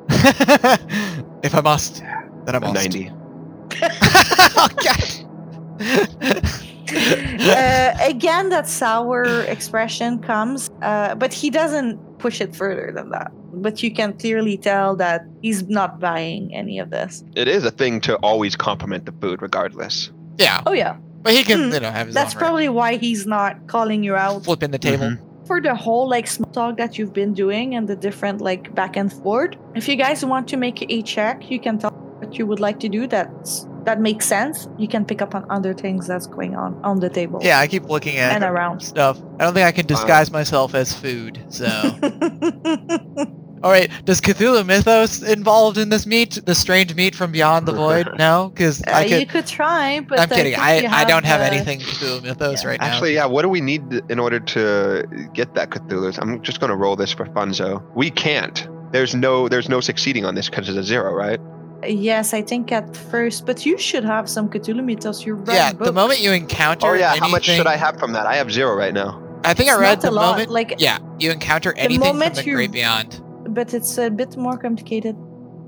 [1.42, 2.02] if I must,
[2.46, 2.74] then I must.
[2.74, 3.10] Ninety.
[4.64, 5.24] okay.
[6.90, 13.30] uh, again, that sour expression comes, uh, but he doesn't push it further than that.
[13.56, 17.22] but you can clearly tell that he's not buying any of this.
[17.36, 20.10] It is a thing to always compliment the food, regardless.
[20.38, 22.96] Yeah, Oh yeah, but he can, Hmm, you know, have his that's own probably why
[22.96, 25.06] he's not calling you out flipping the table.
[25.06, 25.33] Mhm.
[25.46, 28.96] For the whole like small talk that you've been doing and the different like back
[28.96, 29.54] and forth.
[29.74, 32.80] If you guys want to make a check, you can tell what you would like
[32.80, 33.06] to do.
[33.06, 34.66] That's that makes sense.
[34.78, 37.40] You can pick up on other things that's going on on the table.
[37.42, 38.80] Yeah, I keep looking at and around.
[38.80, 39.20] stuff.
[39.38, 41.44] I don't think I can disguise myself as food.
[41.50, 41.66] So,
[43.64, 43.90] all right.
[44.04, 46.38] Does Cthulhu mythos involved in this meat?
[46.44, 48.08] The strange meat from beyond the void?
[48.18, 49.30] No, because Uh, I you could.
[49.30, 50.54] could try, but I'm kidding.
[50.54, 52.68] I, I don't have uh, anything Cthulhu mythos yeah.
[52.68, 52.86] right now.
[52.86, 53.26] Actually, yeah.
[53.26, 56.16] What do we need in order to get that Cthulhu?
[56.20, 57.82] I'm just gonna roll this for funzo.
[57.94, 58.68] We can't.
[58.92, 59.48] There's no.
[59.48, 61.40] There's no succeeding on this because it's a zero, right?
[61.86, 65.26] Yes, I think at first, but you should have some Cthulhu mythos.
[65.26, 67.10] You read yeah, the moment you encounter Oh yeah.
[67.10, 68.26] anything, How much should I have from that?
[68.26, 69.20] I have zero right now.
[69.44, 70.50] I think It's I read a the lot, moment.
[70.50, 73.20] like- yeah, you encounter anything from moment the you- great beyond.
[73.54, 75.16] But it's a bit more complicated.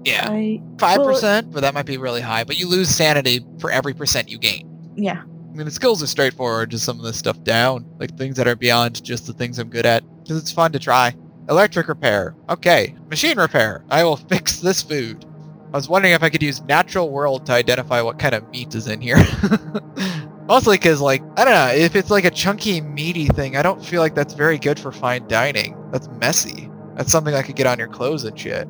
[0.05, 2.45] Yeah, I five well- percent, but that might be really high.
[2.45, 4.69] But you lose sanity for every percent you gain.
[4.97, 5.23] yeah.
[5.23, 8.47] I mean, the skills are straightforward, just some of this stuff down, like things that
[8.47, 11.15] are beyond just the things I'm good at, because it's fun to try.
[11.49, 12.35] Electric repair.
[12.51, 12.95] Okay.
[13.09, 13.83] Machine repair.
[13.89, 15.25] I will fix this food.
[15.73, 18.75] I was wondering if I could use natural world to identify what kind of meat
[18.75, 19.17] is in here.
[20.47, 23.83] Mostly because, like, I don't know, if it's like a chunky, meaty thing, I don't
[23.85, 25.75] feel like that's very good for fine dining.
[25.91, 26.71] That's messy.
[26.97, 28.67] That's something I could get on your clothes and shit.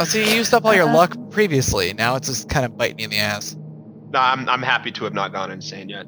[0.00, 0.94] Oh, so you used up all your Uh-uh.
[0.94, 1.92] luck previously.
[1.92, 3.56] Now it's just kind of biting you in the ass.
[4.12, 4.48] No, I'm.
[4.48, 6.06] I'm happy to have not gone insane yet.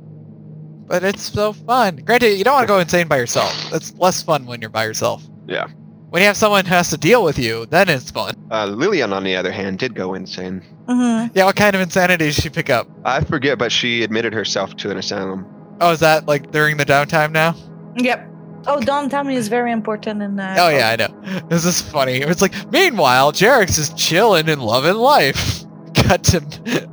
[0.87, 1.96] But it's so fun.
[1.96, 3.53] Granted, you don't want to go insane by yourself.
[3.70, 5.25] That's less fun when you're by yourself.
[5.49, 5.66] Yeah.
[6.11, 8.35] When you have someone who has to deal with you, then it's fun.
[8.51, 10.62] Uh, Lillian, on the other hand, did go insane.
[10.88, 12.88] hmm Yeah, what kind of insanity did she pick up?
[13.05, 15.44] I forget, but she admitted herself to an asylum.
[15.81, 17.57] Oh, is that like during the downtime now?
[17.96, 18.31] Yep.
[18.68, 20.59] Oh, downtime is very important in that.
[20.59, 21.09] Oh yeah, I know.
[21.48, 22.16] This is funny.
[22.16, 25.62] It's like, meanwhile, Jarek's is chilling and loving life.
[25.94, 26.40] Cut to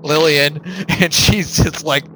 [0.02, 2.06] Lillian, and she's just like,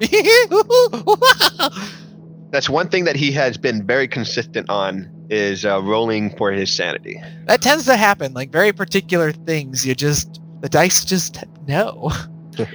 [2.50, 6.74] That's one thing that he has been very consistent on is uh, rolling for his
[6.74, 7.20] sanity.
[7.44, 8.32] that tends to happen.
[8.32, 12.10] Like very particular things, you just the dice just know.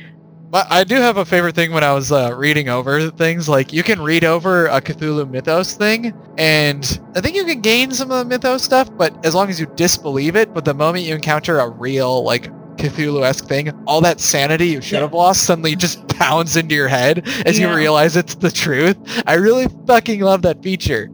[0.54, 3.50] but I do have a favorite thing when I was uh, reading over things.
[3.50, 7.90] Like you can read over a Cthulhu Mythos thing, and I think you can gain
[7.90, 10.54] some of the Mythos stuff, but as long as you disbelieve it.
[10.54, 14.98] But the moment you encounter a real like Cthulhu-esque thing, all that sanity you should
[14.98, 15.00] Yeah.
[15.02, 18.96] have lost suddenly just pounds into your head as you realize it's the truth.
[19.26, 21.10] I really fucking love that feature.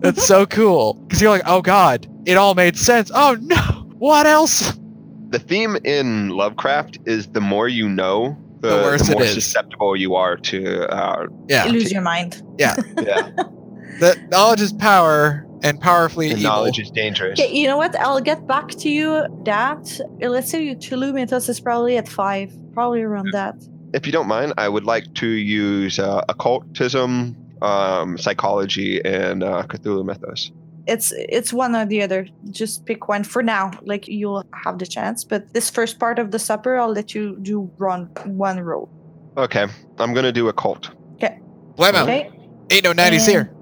[0.00, 3.12] That's so cool because you're like, oh god, it all made sense.
[3.14, 3.56] Oh no,
[4.00, 4.76] what else?
[5.28, 9.34] The theme in Lovecraft is the more you know, the, The worse it more is.
[9.34, 10.86] susceptible you are to.
[10.88, 12.42] Uh, Yeah, You lose your mind.
[12.58, 13.30] yeah, yeah.
[14.00, 16.50] that knowledge is power, and powerfully the evil.
[16.50, 17.38] knowledge is dangerous.
[17.40, 17.94] Okay, you know what?
[17.96, 19.26] I'll get back to you.
[19.44, 23.54] That let's say your Cthulhu mythos is probably at five, probably around that.
[23.92, 29.64] If you don't mind, I would like to use uh, occultism, um, psychology, and uh,
[29.64, 30.52] Cthulhu mythos.
[30.90, 32.26] It's it's one or the other.
[32.50, 33.70] Just pick one for now.
[33.82, 37.38] Like you'll have the chance, but this first part of the supper, I'll let you
[37.40, 38.88] do run one roll.
[39.36, 39.66] Okay,
[39.98, 42.30] I'm gonna do occult Okay.
[42.70, 43.52] Ain't no 90s here.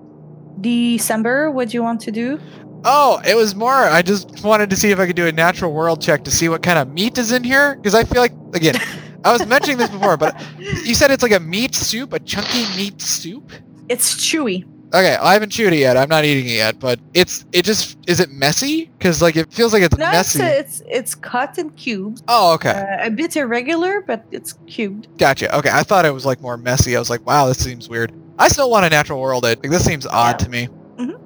[0.61, 2.41] December, what do you want to do?
[2.85, 3.73] Oh, it was more.
[3.73, 6.49] I just wanted to see if I could do a natural world check to see
[6.49, 7.77] what kind of meat is in here.
[7.77, 8.77] Because I feel like, again,
[9.25, 12.65] I was mentioning this before, but you said it's like a meat soup, a chunky
[12.77, 13.53] meat soup.
[13.89, 14.65] It's chewy.
[14.95, 15.99] Okay, I haven't chewed it yet.
[15.99, 18.87] I'm not eating it yet, but it's it just is it messy?
[18.99, 20.43] Because like it feels like it's No, it's, messy.
[20.59, 22.23] it's it's cut in cubes.
[22.27, 25.09] oh, okay, Uh, a bit irregular, but it's cubed.
[25.19, 25.55] gotcha.
[25.59, 26.97] Okay, I thought it was like more messy.
[26.97, 28.13] I was like, wow, this seems weird.
[28.39, 29.59] I still want a natural world it.
[29.63, 30.45] Like this seems odd Yeah.
[30.47, 30.69] to me.
[30.97, 31.19] Mhm.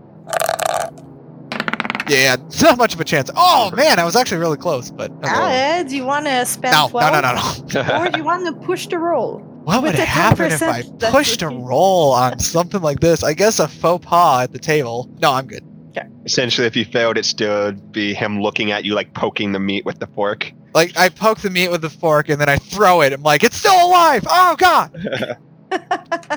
[2.09, 3.31] Yeah, not much of a chance.
[3.37, 5.13] Oh man, I was actually really close, but.
[5.23, 7.33] Ah, do you want to spend no, no, no, no,
[7.83, 7.99] no.
[8.01, 9.41] or do you want to push the roll?
[9.65, 13.23] What would the happen if I pushed a roll on something like this?
[13.23, 15.09] I guess a faux pas at the table.
[15.21, 15.65] No, I'm good.
[16.25, 19.59] Essentially, if you failed, it still would be him looking at you like poking the
[19.59, 20.53] meat with the fork.
[20.73, 23.13] Like I poke the meat with the fork and then I throw it.
[23.13, 24.25] I'm like, it's still alive.
[24.29, 25.39] Oh god.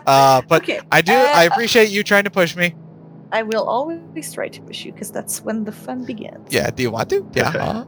[0.08, 1.12] Uh, but okay, I do.
[1.12, 2.74] uh, I appreciate you trying to push me.
[3.34, 6.48] I will always try to push you because that's when the fun begins.
[6.54, 6.70] Yeah.
[6.70, 7.28] Do you want to?
[7.34, 7.52] Yeah.
[7.52, 7.86] huh?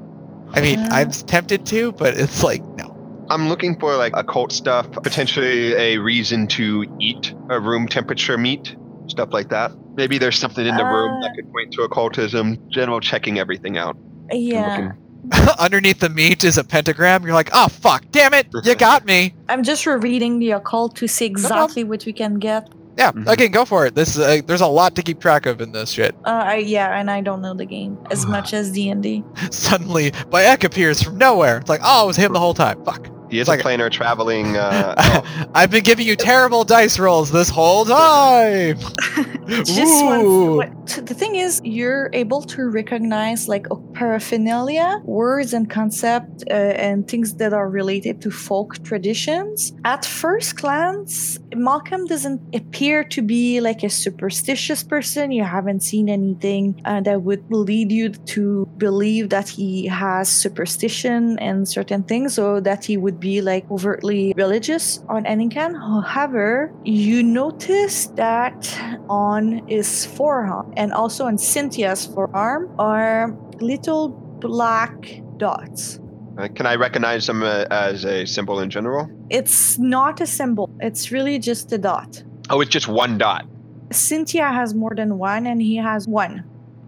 [0.52, 2.97] I mean, Uh, I'm tempted to, but it's like no.
[3.30, 8.76] I'm looking for like occult stuff, potentially a reason to eat a room temperature meat,
[9.08, 9.72] stuff like that.
[9.96, 12.58] Maybe there's something in the room that Uh, could point to occultism.
[12.70, 13.98] General checking everything out.
[14.32, 14.92] Yeah.
[15.60, 17.24] Underneath the meat is a pentagram.
[17.26, 19.34] You're like, oh fuck, damn it, you got me.
[19.50, 22.70] I'm just rereading the occult to see exactly what we can get.
[22.98, 23.28] Yeah, Mhm.
[23.28, 23.94] again, go for it.
[23.94, 26.16] This is, uh, there's a lot to keep track of in this shit.
[26.26, 29.24] Uh, I, yeah, and I don't know the game as much as D and D.
[29.52, 31.58] Suddenly, Bayek appears from nowhere.
[31.58, 32.84] It's like, oh, it was him the whole time.
[32.86, 33.08] Fuck.
[33.30, 34.56] He is It's a like- planar traveling.
[34.58, 38.78] Uh, oh, I've been giving you terrible dice rolls this whole time.
[39.48, 40.56] Just one.
[40.58, 47.08] What- The thing is, you're able to recognize like paraphernalia, words and concept, uh, and
[47.08, 49.74] things that are related to folk traditions.
[49.84, 55.32] At first glance, Malcolm doesn't appear to be like a superstitious person.
[55.32, 61.38] You haven't seen anything uh, that would lead you to believe that he has superstition
[61.40, 65.48] and certain things, or that he would be like overtly religious on any.
[65.54, 68.78] However, you notice that
[69.10, 76.00] on his forearm and also on Cynthia's forearm are little black dots.
[76.38, 79.10] uh, can I recognize them uh, as a symbol in general?
[79.30, 82.24] It's not a symbol, it's really just a dot.
[82.50, 83.46] Oh, it's just one dot.
[83.92, 86.44] Cynthia Cynthia has more than one, and he has one.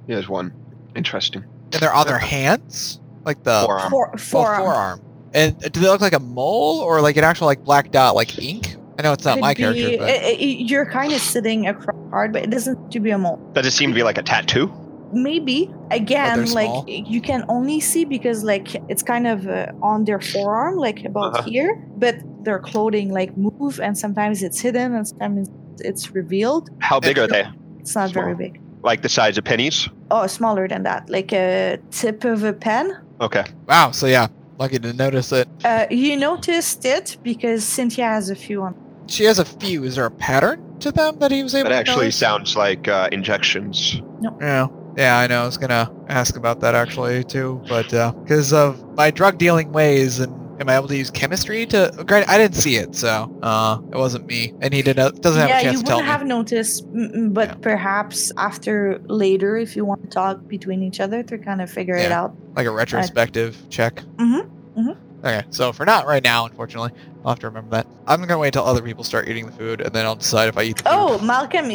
[0.05, 0.53] He has one.
[0.95, 1.43] Interesting.
[1.71, 2.99] And they're on their hands?
[3.25, 3.89] Like the Forearm.
[3.91, 5.01] For, oh, forearm.
[5.33, 5.55] Forearm.
[5.63, 8.37] And do they look like a mole or like an actual like black dot like
[8.39, 8.75] ink?
[8.97, 11.67] I know it's not Could my be- character, but i- i- you're kind of sitting
[11.67, 13.37] across hard, but it doesn't have to be a mole.
[13.53, 14.71] Does it seem to be like a tattoo?
[15.11, 16.85] maybe again like small?
[16.87, 21.33] you can only see because like it's kind of uh, on their forearm like about
[21.33, 21.49] Uh-huh.
[21.49, 22.13] here but
[22.43, 27.25] their clothing like move and sometimes it's hidden and sometimes it's revealed How big are
[27.25, 27.43] they?
[27.79, 29.89] it's not very big Like the size of pennies?
[30.11, 33.45] oh smaller than that like a tip of a pen Okay.
[33.67, 33.89] wow.
[33.89, 34.27] So yeah,
[34.59, 35.47] lucky to notice it.
[35.63, 38.75] uh, you noticed it because cynthia has a few on
[39.07, 39.83] She has a few.
[39.85, 42.17] Is there a pattern to them that he was able That to actually notice?
[42.17, 44.01] sounds like uh, injections.
[44.39, 44.67] Yeah.
[44.97, 45.43] Yeah, I know.
[45.43, 47.89] I was gonna ask about that actually too, but
[48.23, 51.91] because of my drug dealing ways and am I able to use chemistry to?
[52.05, 55.49] Granted, I didn't see it, so uh, it wasn't me, and he didn't doesn't have
[55.49, 56.11] yeah a chance to tell wouldn't me.
[56.11, 56.85] have noticed
[57.33, 57.53] but Yeah.
[57.55, 61.95] perhaps after later if you want to talk between each other to kind of figure
[61.95, 64.03] it out like a retrospective check.
[64.17, 64.97] Mhm, mhm.
[65.23, 66.91] Okay, so for not right now, unfortunately,
[67.25, 67.87] I'll have to remember that.
[68.07, 70.57] I'm gonna wait until other people start eating the food, and then I'll decide if
[70.57, 70.91] I eat the food.
[70.93, 71.69] Oh, Malcolm!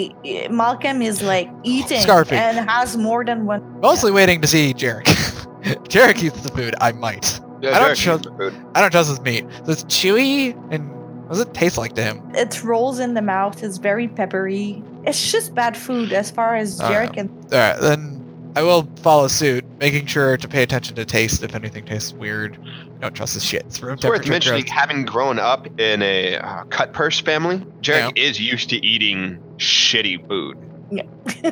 [0.57, 2.33] Malcolm is like eating Scarfing.
[2.38, 3.62] and has more than one.
[3.81, 5.05] Mostly waiting to see Jarek.
[5.88, 6.75] Jarek eats the food.
[6.81, 7.38] I might.
[7.64, 8.57] Yeah, I don't trust- eats.
[8.74, 9.44] I don't trust his meat.
[9.64, 10.90] So it's chewy, and
[11.22, 12.22] what does it taste like to him?
[12.35, 13.62] It rolls in the mouth.
[13.62, 14.83] It's very peppery.
[15.07, 18.87] It's just bad food as far as Oh, Jarek and All right, then I will
[19.03, 22.59] follow suit, making sure to pay attention to taste if anything tastes weird.
[22.96, 23.62] I don't trust this shit.
[23.66, 24.70] It's room It's worth mentioning, gross.
[24.72, 30.27] having grown up in a uh, cut purse family, Jarek is used to eating shitty
[30.29, 30.57] food.
[30.90, 31.42] There's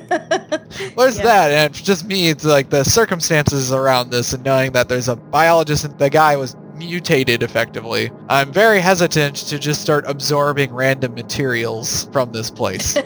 [1.16, 1.22] Yeah.
[1.24, 2.28] that, and it's just me.
[2.28, 6.36] It's like the circumstances around this, and knowing that there's a biologist and the guy
[6.36, 8.10] was mutated effectively.
[8.28, 12.94] I'm very hesitant to just start absorbing random materials from this place.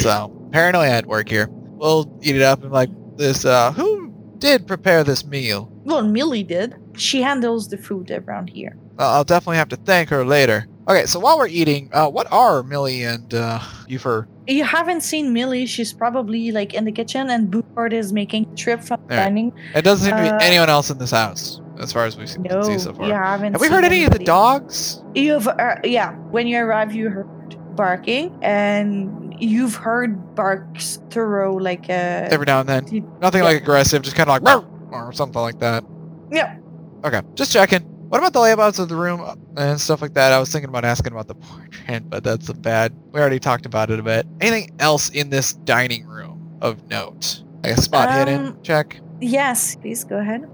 [0.00, 1.48] so paranoia at work here.
[1.50, 3.44] We'll eat it up and like this.
[3.44, 5.70] Uh, who did prepare this meal?
[5.84, 6.74] well, Millie did.
[6.96, 8.76] She handles the food around here.
[8.98, 10.66] I'll definitely have to thank her later.
[10.88, 14.26] Okay, so while we're eating, uh, what are Millie and uh, Buford?
[14.46, 15.66] You haven't seen Millie.
[15.66, 19.16] She's probably like in the kitchen, and Buford is making a trip from right.
[19.16, 19.52] dining.
[19.74, 22.24] It doesn't seem to be Uh, anyone else in this house, as far as we
[22.26, 23.06] can No, see so far.
[23.06, 23.52] you haven't.
[23.52, 25.02] Have we heard any of the dogs?
[25.14, 26.14] You've uh, yeah.
[26.32, 27.28] When you arrive, you heard
[27.76, 32.84] barking, and you've heard barks thorough like uh Every now and then.
[33.20, 33.48] Nothing yeah.
[33.48, 35.84] like aggressive, just kind of like or something like that.
[36.32, 36.56] yeah.
[37.04, 37.84] Okay, just checking.
[38.08, 39.22] What about the layabouts of the room
[39.56, 40.32] and stuff like that?
[40.32, 42.94] I was thinking about asking about the portrait, but that's a bad.
[43.12, 44.26] We already talked about it a bit.
[44.40, 47.42] Anything else in this dining room of note?
[47.62, 48.46] Like a spot hidden?
[48.46, 48.98] Um, Check.
[49.20, 50.48] Yes, please go ahead.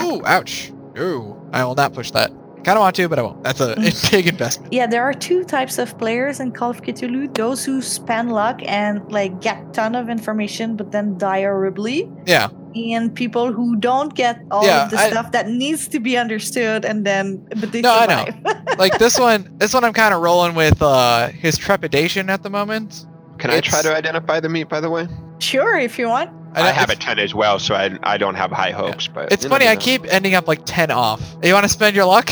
[0.00, 0.72] Ooh, ouch.
[0.98, 2.30] Ooh, I will not push that.
[2.64, 3.42] Kind of want to, but I won't.
[3.44, 3.76] That's a
[4.10, 4.72] big investment.
[4.72, 8.60] Yeah, there are two types of players in Call of Cthulhu: those who spend luck
[8.64, 14.14] and like get ton of information, but then die horribly, Yeah, and people who don't
[14.14, 17.72] get all Yeah, of the I- stuff that needs to be understood, and then but
[17.72, 18.52] they No, I know.
[18.78, 19.48] like this one.
[19.58, 23.06] This one, I'm kind of rolling with uh his trepidation at the moment.
[23.38, 25.08] Can I try to identify the meat, by the way?
[25.40, 26.30] sure, if you want.
[26.54, 29.08] I, know have a it's- 10 as well, so I, I don't have high hopes.
[29.08, 29.64] But It's funny.
[29.64, 31.20] never I keep ending up like ten off.
[31.42, 32.30] You want to spend your luck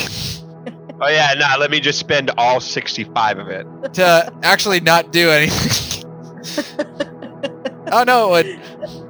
[1.01, 1.59] Oh yeah, no.
[1.59, 3.67] Let me just spend all 65 of it.
[3.95, 6.05] to actually not do anything.
[7.93, 8.35] oh no!
[8.37, 8.59] It,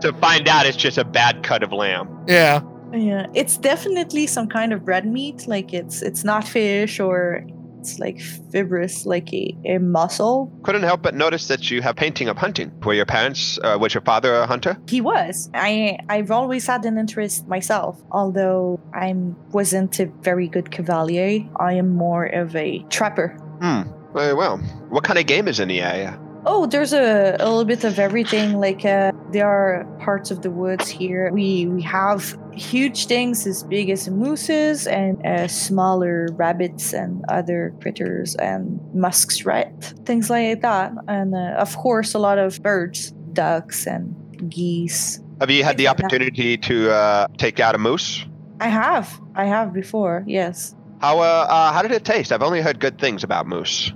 [0.03, 2.09] To find out it's just a bad cut of lamb.
[2.27, 2.61] yeah.
[2.95, 5.47] Yeah, it's definitely some kind of red meat.
[5.49, 7.43] Like it's it's not fish or
[7.81, 10.53] it's like fibrous, like a, a muscle.
[10.63, 12.71] Couldn't help but notice that you have painting of hunting.
[12.85, 14.77] Were your parents, uh, was your father a hunter?
[14.89, 15.49] He was.
[15.55, 19.15] I I've always had an interest myself, although I
[19.53, 21.49] wasn't a very good cavalier.
[21.57, 23.29] I am more of a trapper.
[23.63, 23.83] Hmm.
[24.13, 24.59] Very well.
[24.91, 26.19] What kind of game is in the area?
[26.45, 28.59] Oh, there's a, a little bit of everything.
[28.59, 31.31] Like uh, there are parts of the woods here.
[31.33, 37.73] We we have huge things as big as mooses and uh, smaller rabbits and other
[37.81, 39.73] critters and musks, right?
[40.05, 40.93] Things like that.
[41.07, 44.15] And uh, of course, a lot of birds, ducks and
[44.51, 45.21] geese.
[45.41, 48.25] Have you had the opportunity to uh, take out a moose?
[48.61, 50.25] I have, I have before.
[50.27, 50.75] Yes.
[51.01, 52.31] How uh, uh, how did it taste?
[52.33, 53.93] I've only heard good things about moose.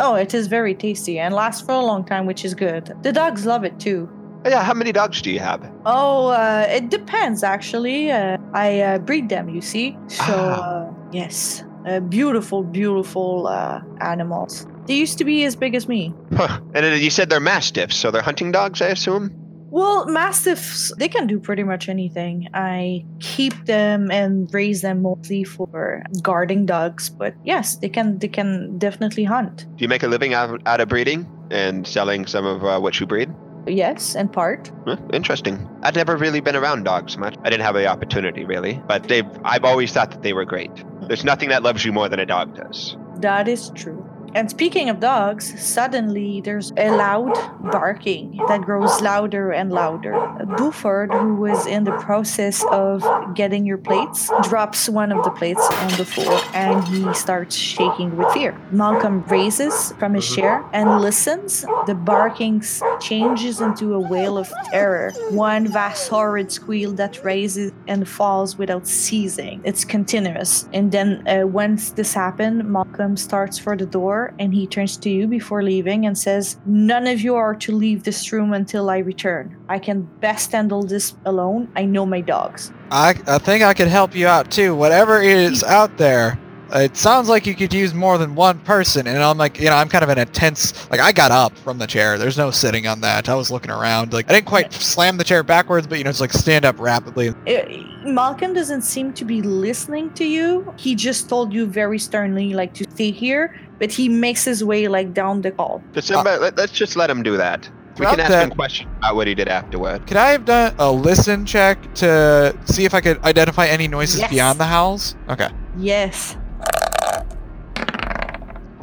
[0.00, 2.90] Oh, it is very tasty and lasts for a long time, which is good.
[3.02, 4.08] The dogs love it too.
[4.46, 5.60] Yeah, how many dogs do you have?
[5.84, 8.10] Oh, uh, it depends actually.
[8.10, 9.96] Uh, I uh, breed them, you see.
[10.08, 10.88] So, Ah.
[10.88, 14.66] uh, yes, uh, beautiful, beautiful uh, animals.
[14.86, 16.14] They used to be as big as me.
[16.34, 16.60] Huh.
[16.74, 19.30] And you said they're mastiffs, so they're hunting dogs, I assume.
[19.70, 22.48] Well, mastiffs, they can do pretty much anything.
[22.54, 28.28] I keep them and raise them mostly for guarding dogs, but yes, they can they
[28.28, 29.66] can definitely hunt.
[29.76, 32.98] Do you make a living out, out of breeding and selling some of uh, what
[32.98, 33.30] you breed?
[33.66, 34.72] Yes, in part.
[34.86, 35.68] Huh, interesting.
[35.82, 37.36] I'd never really been around dogs much.
[37.44, 40.70] I didn't have the opportunity really, but they I've always thought that they were great.
[41.02, 42.96] There's nothing that loves you more than a dog does.
[43.18, 44.09] That is true.
[44.34, 47.34] And speaking of dogs, suddenly there's a loud
[47.72, 50.14] barking that grows louder and louder.
[50.56, 53.04] Buford, who was in the process of
[53.34, 58.16] getting your plates, drops one of the plates on the floor and he starts shaking
[58.16, 58.56] with fear.
[58.70, 61.62] Malcolm raises from his chair and listens.
[61.86, 62.62] The barking
[63.00, 65.12] changes into a wail of terror.
[65.30, 69.60] One vast horrid squeal that raises and falls without ceasing.
[69.64, 70.68] It's continuous.
[70.72, 75.10] And then uh, once this happened, Malcolm starts for the door and he turns to
[75.10, 78.98] you before leaving and says, None of you are to leave this room until I
[78.98, 79.56] return.
[79.68, 81.70] I can best handle this alone.
[81.76, 82.72] I know my dogs.
[82.90, 84.74] I, I think I could help you out too.
[84.74, 86.38] Whatever is out there,
[86.72, 89.06] it sounds like you could use more than one person.
[89.06, 90.88] And I'm like, you know, I'm kind of in a tense.
[90.90, 92.18] Like I got up from the chair.
[92.18, 93.28] There's no sitting on that.
[93.28, 94.12] I was looking around.
[94.12, 96.78] Like I didn't quite slam the chair backwards, but you know, it's like stand up
[96.78, 97.28] rapidly.
[97.30, 97.62] Uh,
[98.04, 100.72] Malcolm doesn't seem to be listening to you.
[100.76, 104.88] He just told you very sternly, like, to stay here, but he makes his way,
[104.88, 105.82] like, down the hall.
[105.92, 107.68] Just, let, us just let him do that.
[107.98, 110.06] We can ask that- him questions about what he did afterward.
[110.06, 114.20] Could I have done a listen check to see if I could identify any noises
[114.20, 114.30] Yes.
[114.30, 115.14] beyond the howls?
[115.28, 115.48] Okay.
[115.76, 116.36] Yes.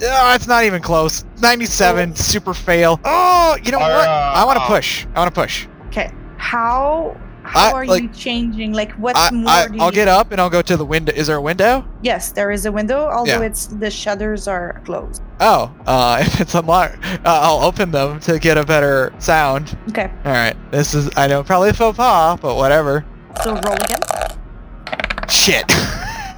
[0.04, 1.26] Oh, it's not even close.
[1.42, 3.00] 97, super fail.
[3.04, 3.92] Oh, you know what?
[3.92, 5.06] I want to push.
[5.16, 5.68] I want to push.
[5.88, 6.12] Okay.
[6.38, 8.74] How how I- are like- you changing?
[8.74, 10.84] Like, what I, more I, do you I'll get up and I'll go to the
[10.86, 11.14] window.
[11.14, 11.86] Is there a window?
[12.04, 13.48] Yes, there is a window, although Yeah.
[13.48, 15.22] it's the shutters are closed.
[15.40, 19.78] Oh, uh, if it's unlocked, uh, I'll open them to get a better sound.
[19.90, 20.12] Okay.
[20.26, 20.56] All right.
[20.72, 23.06] This is, I know, probably a faux pas, but whatever.
[23.44, 24.00] So roll again.
[25.30, 25.66] Shit.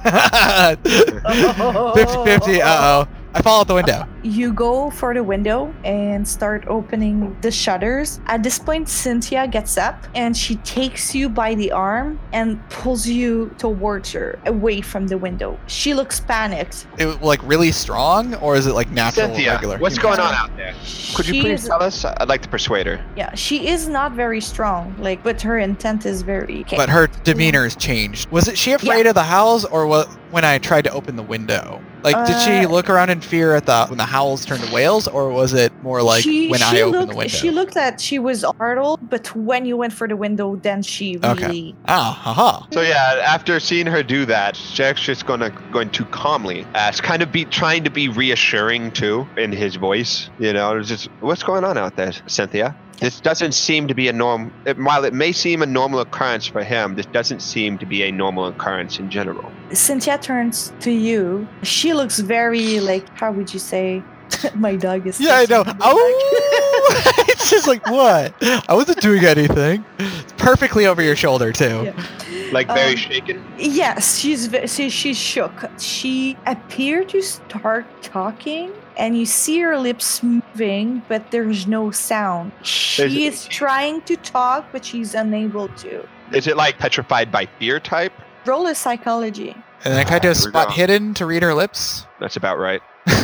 [0.00, 3.06] 50-50, uh-oh.
[3.32, 3.92] I fall out the window.
[3.92, 8.20] Uh, you go for the window and start opening the shutters.
[8.26, 13.06] At this point, Cynthia gets up and she takes you by the arm and pulls
[13.06, 15.58] you towards her, away from the window.
[15.68, 16.88] She looks panicked.
[16.98, 19.78] It, like, really strong, or is it, like, natural Cynthia, regular?
[19.78, 20.74] what's human going on out there?
[21.14, 22.04] Could you please is- tell us?
[22.04, 23.00] I'd like to persuade her.
[23.16, 26.62] Yeah, she is not very strong, like, but her intent is very.
[26.62, 26.76] Okay.
[26.76, 28.28] But her demeanor has changed.
[28.30, 30.08] Was it she afraid of the howls, or what?
[30.30, 33.54] When I tried to open the window, like, did she Uh, look around in fear
[33.54, 36.62] at the when the howls turned to wails, or was it more like she, when
[36.62, 37.36] I she opened looked, the window?
[37.36, 41.16] She looked at she was startled, but when you went for the window, then she
[41.22, 41.46] Okay.
[41.46, 41.76] really.
[41.88, 42.64] Ah, haha.
[42.72, 47.22] So yeah, after seeing her do that, Jack's just gonna going to calmly ask, kind
[47.22, 50.30] of be trying to be reassuring too in his voice.
[50.38, 52.76] You know, it's just what's going on out there, Cynthia?
[53.00, 54.52] This doesn't seem to be a norm.
[54.66, 58.02] It, while it may seem a normal occurrence for him, this doesn't seem to be
[58.02, 59.50] a normal occurrence in general.
[59.72, 61.48] Cynthia turns to you.
[61.62, 64.02] She looks very like how would you say?
[64.54, 65.18] My dog is.
[65.20, 65.64] Yeah, I know.
[65.80, 68.34] Oh, it's just like what?
[68.68, 69.84] I wasn't doing anything.
[69.98, 71.84] It's perfectly over your shoulder too.
[71.84, 72.06] Yeah.
[72.52, 73.44] Like very Um, shaken.
[73.58, 75.52] Yes, she's ve- she, she's shook.
[75.80, 82.52] She appeared to start talking, and you see her lips moving, but there's no sound.
[82.62, 86.06] She There's- is trying to talk, but she's unable to.
[86.32, 88.12] Is it like petrified by fear type?
[88.46, 89.54] Roll a psychology.
[89.84, 90.74] And then can I do a Here we spot go.
[90.74, 92.06] hidden to read her lips?
[92.20, 92.80] That's about right.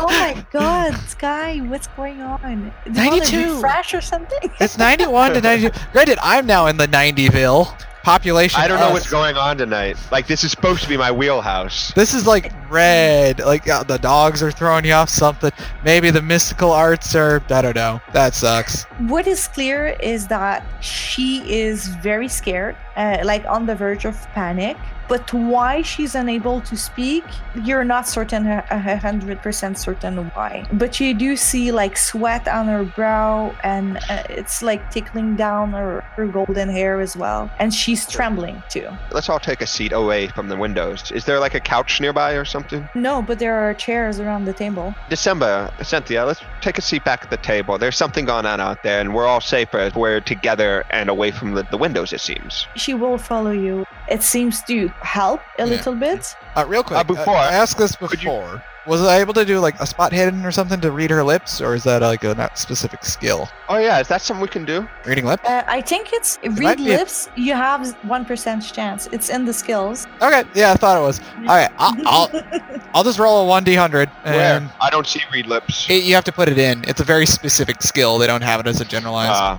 [0.00, 2.72] Oh my God, Sky, what's going on?
[2.84, 3.54] Do 92.
[3.54, 4.38] refresh or something?
[4.60, 5.70] it's 91 to 92.
[5.92, 7.66] Granted, I'm now in the 90ville
[8.08, 8.60] population.
[8.60, 8.92] I don't know us.
[8.94, 9.96] what's going on tonight.
[10.10, 11.92] Like this is supposed to be my wheelhouse.
[11.92, 13.40] This is like red.
[13.40, 15.52] Like uh, the dogs are throwing you off something.
[15.84, 17.42] Maybe the mystical arts are.
[17.50, 18.00] I don't know.
[18.12, 18.84] That sucks.
[19.12, 24.16] What is clear is that she is very scared, uh, like on the verge of
[24.32, 24.76] panic.
[25.08, 27.24] But why she's unable to speak,
[27.64, 30.66] you're not certain a a hundred percent certain why.
[30.72, 35.72] But you do see like sweat on her brow, and uh, it's like tickling down
[35.72, 38.88] her, her golden hair as well, and she's trembling too.
[39.10, 41.10] Let's all take a seat away from the windows.
[41.12, 42.88] Is there like a couch nearby or something?
[42.94, 44.94] No, but there are chairs around the table.
[45.08, 47.78] December, Cynthia, let's take a seat back at the table.
[47.78, 51.30] There's something going on out there, and we're all safer if we're together and away
[51.30, 52.66] from the, the windows, it seems.
[52.76, 53.84] She will follow you.
[54.10, 55.70] It seems to help a Yeah.
[55.74, 56.34] little bit.
[56.56, 58.62] Uh, real quick, Uh, before- I asked this could you- before.
[58.86, 61.60] Was I able to do like a spot hidden or something to read her lips,
[61.60, 63.46] or is that like a not specific skill?
[63.68, 64.88] Oh, yeah, is that something we can do?
[65.04, 65.46] Reading lips?
[65.46, 67.28] Uh, I think it's might read be a- lips.
[67.36, 69.06] You have one percent chance.
[69.12, 70.06] It's in the skills.
[70.22, 71.20] Okay, yeah, I thought it was.
[71.40, 72.30] All right, I'll I'll,
[72.94, 74.72] I'll just roll a one d hundred, and Where?
[74.80, 75.84] I don't see read lips.
[75.90, 76.82] it, you have to put it in.
[76.88, 78.16] It's a very specific skill.
[78.16, 79.32] They don't have it as a generalized.
[79.34, 79.58] Uh,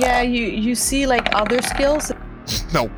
[0.00, 2.12] yeah, you you see like other skills.
[2.72, 2.88] no.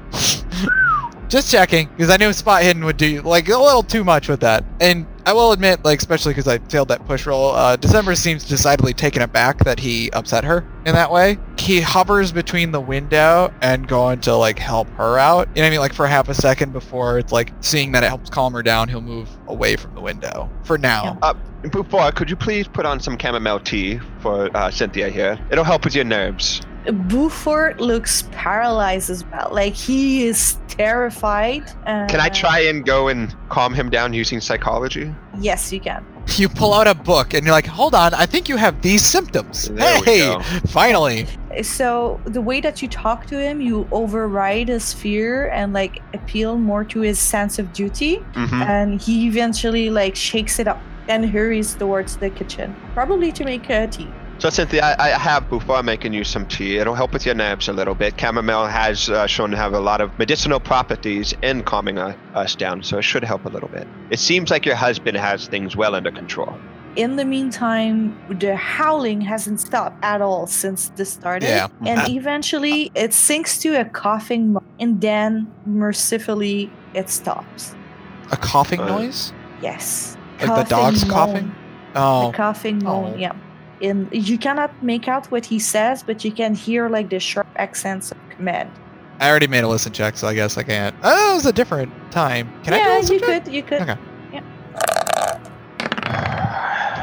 [1.29, 4.41] Just checking, because I knew spot hidden would do like a little too much with
[4.41, 4.65] that.
[4.81, 8.45] And I will admit, like especially because I failed that push roll, uh, December seems
[8.45, 11.37] decidedly taken aback that he upset her in that way.
[11.59, 15.49] He hovers between the window and going to like help her out.
[15.49, 15.81] You know what I mean?
[15.81, 18.89] Like for half a second Buford it's like seeing that it helps calm her down,
[18.89, 21.19] he'll move away from the window for now.
[21.21, 21.69] Yeah.
[21.71, 25.37] before, could you please put on some chamomile tea for uh, Cynthia here?
[25.51, 26.61] It'll help with your nerves.
[26.93, 29.49] Buford looks paralyzed as well.
[29.53, 31.63] Like he is terrified.
[31.87, 35.15] Uh, Can I try and go and calm him down using psychology?
[35.41, 36.05] Yes, you can.
[36.37, 39.07] You pull out a book and you're like, "Hold on, I think you have these
[39.07, 40.41] symptoms." There we hey, go.
[40.67, 41.29] finally.
[41.63, 46.59] So the way that you talk to him, you override his fear and like appeal
[46.59, 48.17] more to his sense of duty.
[48.35, 48.63] Mm-hmm.
[48.63, 53.71] and he eventually like shakes it up and hurries towards the kitchen probably to make
[53.71, 54.09] uh, tea
[54.39, 56.77] So Cynthia, I, I have Buford making you some tea.
[56.77, 58.21] It'll help with your nerves a little bit.
[58.21, 62.55] Chamomile has uh, shown to have a lot of medicinal properties in calming uh, us
[62.55, 63.89] down, so it should help a little bit.
[64.11, 66.55] It seems like your husband has things well under control.
[67.05, 67.97] in the meantime
[68.41, 71.69] the howling hasn't stopped at all since this started Yeah.
[71.91, 72.07] and Ah.
[72.09, 77.75] eventually it sinks to a coughing mo- and then mercifully it stops
[78.33, 79.21] A coughing Uh, noise?
[79.61, 81.15] yes Like the dog's moan.
[81.17, 81.49] coughing?
[81.95, 83.19] Oh, the coughing moan Oh.
[83.25, 83.33] yeah
[83.81, 87.47] and you cannot make out what he says but you can hear like the sharp
[87.57, 88.71] accents of command
[89.19, 90.95] I already made a listen check, so I guess I can't.
[91.03, 92.53] Oh, it was a different time.
[92.65, 93.45] Can I do yeah you check?
[93.45, 93.97] could you could Okay.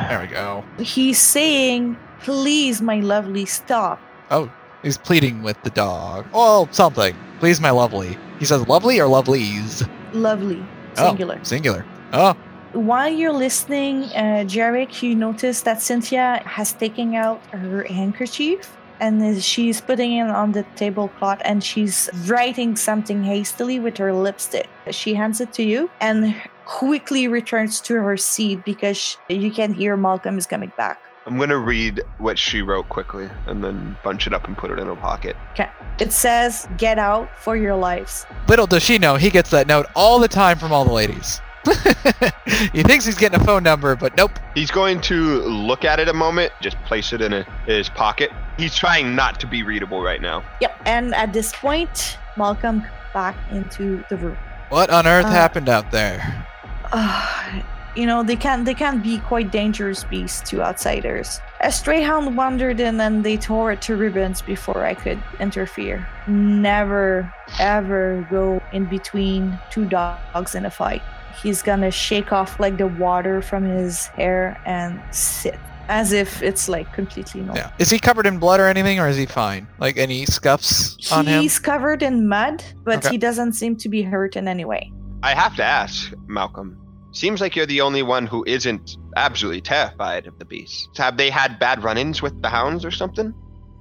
[0.09, 0.63] There we go.
[0.77, 3.99] He's saying, Please, my lovely, stop.
[4.29, 4.51] Oh,
[4.83, 6.27] he's pleading with the dog.
[6.33, 7.15] Oh, something.
[7.39, 8.17] Please, my lovely.
[8.37, 9.89] He says lovely or lovelies?
[10.13, 10.63] Lovely.
[10.97, 11.07] Oh.
[11.07, 11.39] Singular.
[11.43, 11.85] Singular.
[12.13, 12.37] Oh,
[12.73, 19.43] While you're listening, uh, Jarek, you notice that Cynthia has taken out her handkerchief and
[19.43, 24.67] she's putting it on the tablecloth and she's writing something hastily with her lipstick.
[24.89, 29.95] She hands it to you and quickly returns to her seat because you can hear
[29.95, 30.99] Malcolm is coming back.
[31.27, 34.79] I'm gonna read what she wrote quickly and then bunch it up and put it
[34.79, 35.37] in her pocket.
[35.51, 35.69] Okay.
[35.99, 38.25] It says, Get out for your lives.
[38.47, 41.39] little does she know he gets that note all the time from all the ladies.
[42.73, 44.31] he thinks he's getting a phone number, but nope.
[44.53, 48.31] He's going to look at it a moment, just place it in a, his pocket.
[48.57, 50.43] He's trying not to be readable right now.
[50.61, 50.81] Yep.
[50.85, 52.83] And at this point, Malcolm
[53.13, 54.37] back into the room.
[54.69, 56.45] What on earth Uh, happened out there?
[56.91, 57.61] Uh,
[57.95, 61.39] you know, they can they can be quite dangerous beasts to outsiders.
[61.61, 66.05] A stray hound wandered in and they tore it to ribbons before I could interfere.
[66.27, 71.03] Never ever go in between two dogs in a fight.
[71.41, 75.55] He's gonna shake off like the water from his hair and sit
[75.89, 77.57] as if it's like completely normal.
[77.57, 77.71] Yeah.
[77.79, 79.67] Is he covered in blood or anything, or is he fine?
[79.79, 81.41] Like any scuffs on him?
[81.41, 83.09] He's covered in mud, but Okay.
[83.11, 84.91] he doesn't seem to be hurt in any way.
[85.23, 86.77] I have to ask, Malcolm.
[87.11, 90.89] Seems like you're the only one who isn't absolutely terrified of the beast.
[90.97, 93.33] Have they had bad run-ins with the hounds or something?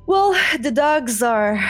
[0.07, 1.63] Well, the dogs are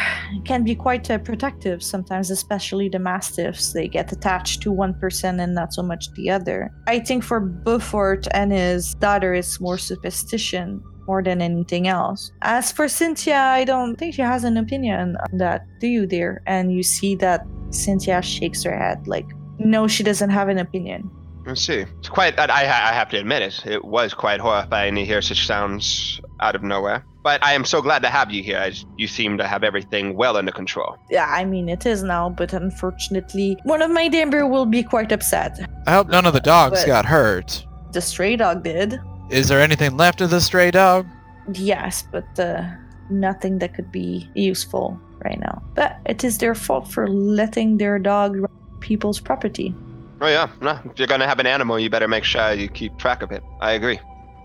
[0.44, 3.72] can be quite uh, protective sometimes, especially the mastiffs.
[3.72, 6.70] They get attached to one person and not so much the other.
[6.86, 12.30] I think for Buford and his daughter, it's more superstition more than anything else.
[12.42, 15.66] As for Cynthia, I don't think she has an opinion on that.
[15.80, 16.42] Do you, dear?
[16.46, 19.26] And you see that Cynthia shakes her head, like,
[19.58, 21.10] no, she doesn't have an opinion.
[21.44, 21.84] Let's see.
[21.98, 22.38] It's quite.
[22.38, 23.66] I, I I have to admit it.
[23.66, 27.04] It was quite horrifying to hear such sounds out of nowhere.
[27.22, 30.16] But I am so glad to have you here, as you seem to have everything
[30.16, 30.96] well under control.
[31.08, 35.12] Yeah, I mean, it is now, but unfortunately, one of my neighbor will be quite
[35.12, 35.58] upset.
[35.86, 37.64] I hope none of the dogs But- got hurt.
[37.92, 38.98] The stray dog did.
[39.30, 41.06] Is there anything left of the stray dog?
[41.52, 42.64] Yes, but uh,
[43.10, 45.62] nothing that could be useful right now.
[45.74, 48.50] But it is their fault for letting their dog run
[48.80, 49.74] people's property.
[50.20, 50.78] Oh yeah, no.
[50.84, 53.42] If you're gonna have an animal, you better make sure you keep track of it.
[53.60, 54.00] I agree.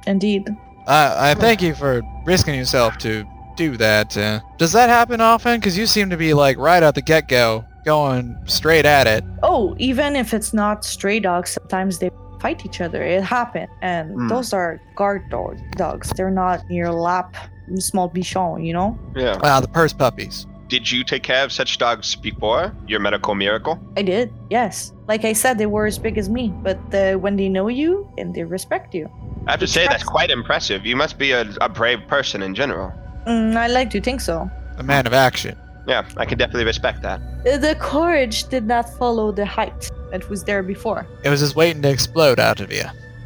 [0.05, 0.47] Indeed.
[0.87, 3.25] Uh, I thank you for risking yourself to
[3.57, 4.15] do that.
[4.17, 5.59] Uh, does that happen often?
[5.59, 9.23] Because you seem to be like right at the get-go, going straight at it.
[9.43, 12.09] Oh, even if it's not stray dogs, sometimes they
[12.39, 13.03] fight each other.
[13.03, 14.27] It happened, and Hmm.
[14.27, 16.09] those are guard dog- dogs.
[16.15, 17.35] They're not your lap
[17.79, 18.97] small bichon, you know.
[19.15, 19.37] Yeah.
[19.43, 20.45] Wow, the purse puppies.
[20.69, 22.73] Did you take care of such dogs before?
[22.87, 23.79] Your medical miracle?
[23.97, 24.93] I did, yes.
[25.07, 28.07] Like I said, they were as big as me, but uh, when they know you
[28.17, 29.09] and they respect you,
[29.47, 30.85] I have to say that's quite impressive.
[30.85, 32.91] You must be a, a brave person in general.
[33.25, 34.49] mm, I like to think so.
[34.77, 35.55] A man of action.
[35.87, 37.21] Yeah, I can definitely respect that.
[37.47, 41.07] Uh, The courage did not follow the height that was there before.
[41.23, 42.83] It was just waiting to explode out of you.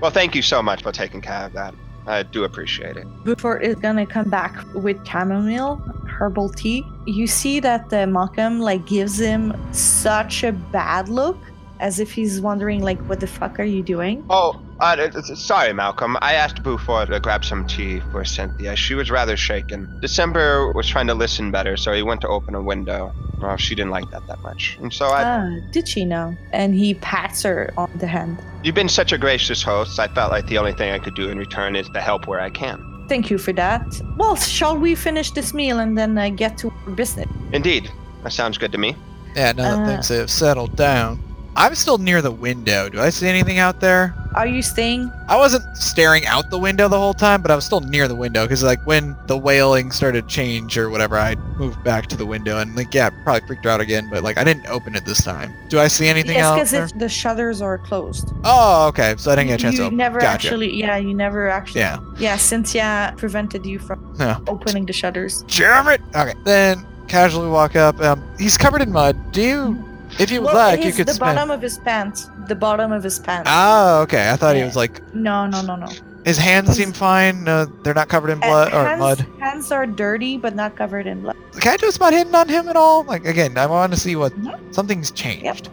[0.00, 1.74] Well, thank you so much for taking care of that.
[2.06, 3.04] I do appreciate it.
[3.24, 5.76] Buford it's gonna come back with chamomile
[6.06, 11.36] herbal tea, you see that the Malcolm like gives him such a bad look,
[11.80, 16.16] as if he's wondering like, "What the fuck are you doing?" Oh, uh, sorry, Malcolm.
[16.22, 18.76] I asked Buford to grab some tea for Cynthia.
[18.76, 19.88] She was rather shaken.
[20.00, 23.12] December was trying to listen better, so he went to open a window.
[23.40, 24.76] Well, she didn't like that that much.
[24.80, 26.34] And so I, Ah, did she know?
[26.52, 28.38] And he pats her on the hand.
[28.64, 29.98] you've been such a gracious host.
[30.00, 32.40] I felt like the only thing I could do in return is to help where
[32.40, 32.84] I can.
[33.08, 33.84] Thank you for that.
[34.16, 37.28] Well, shall we finish this meal and then uh, get to our business?
[37.52, 37.90] Indeed,
[38.22, 38.96] that sounds good to me.
[39.36, 41.22] Yeah, now that Uh, things have settled down.
[41.58, 42.88] I'm still near the window.
[42.88, 44.14] Do I see anything out there?
[44.36, 45.10] Are you staying?
[45.28, 48.14] I wasn't staring out the window the whole time, but I was still near the
[48.14, 52.16] window because, like, when the wailing started to change or whatever, I moved back to
[52.16, 54.08] the window and, like, yeah, probably freaked her out again.
[54.08, 55.52] But like, I didn't open it this time.
[55.68, 58.30] Do I see anything yes, because the shutters are closed.
[58.44, 59.16] Oh, okay.
[59.18, 59.96] So I didn't get a chance you to open.
[59.96, 60.46] never gotcha.
[60.46, 61.80] actually, yeah, you never actually.
[61.80, 61.98] Yeah.
[62.18, 64.40] Yeah, Cynthia prevented you from No.
[64.46, 65.42] opening the shutters.
[65.48, 66.00] Damn it.
[66.14, 66.34] Okay.
[66.44, 67.98] Then casually walk up.
[68.00, 69.32] Um, he's covered in mud.
[69.32, 69.84] Do you,
[70.18, 71.36] if you would Well, like, you could the spend.
[71.36, 72.30] bottom of his pants.
[72.46, 73.48] The bottom of his pants.
[73.52, 74.30] Oh, okay.
[74.30, 75.86] I thought he was like No, no, no, no.
[76.24, 77.46] his hands seem fine.
[77.48, 79.26] Uh, they're not covered in blood Uh, or hands, mud.
[79.40, 81.36] Hands are dirty, but not covered in blood.
[81.60, 83.04] Can I do a spot hidden on him at all?
[83.04, 84.74] Like again, I want to see what Mhm.
[84.74, 85.68] something's changed.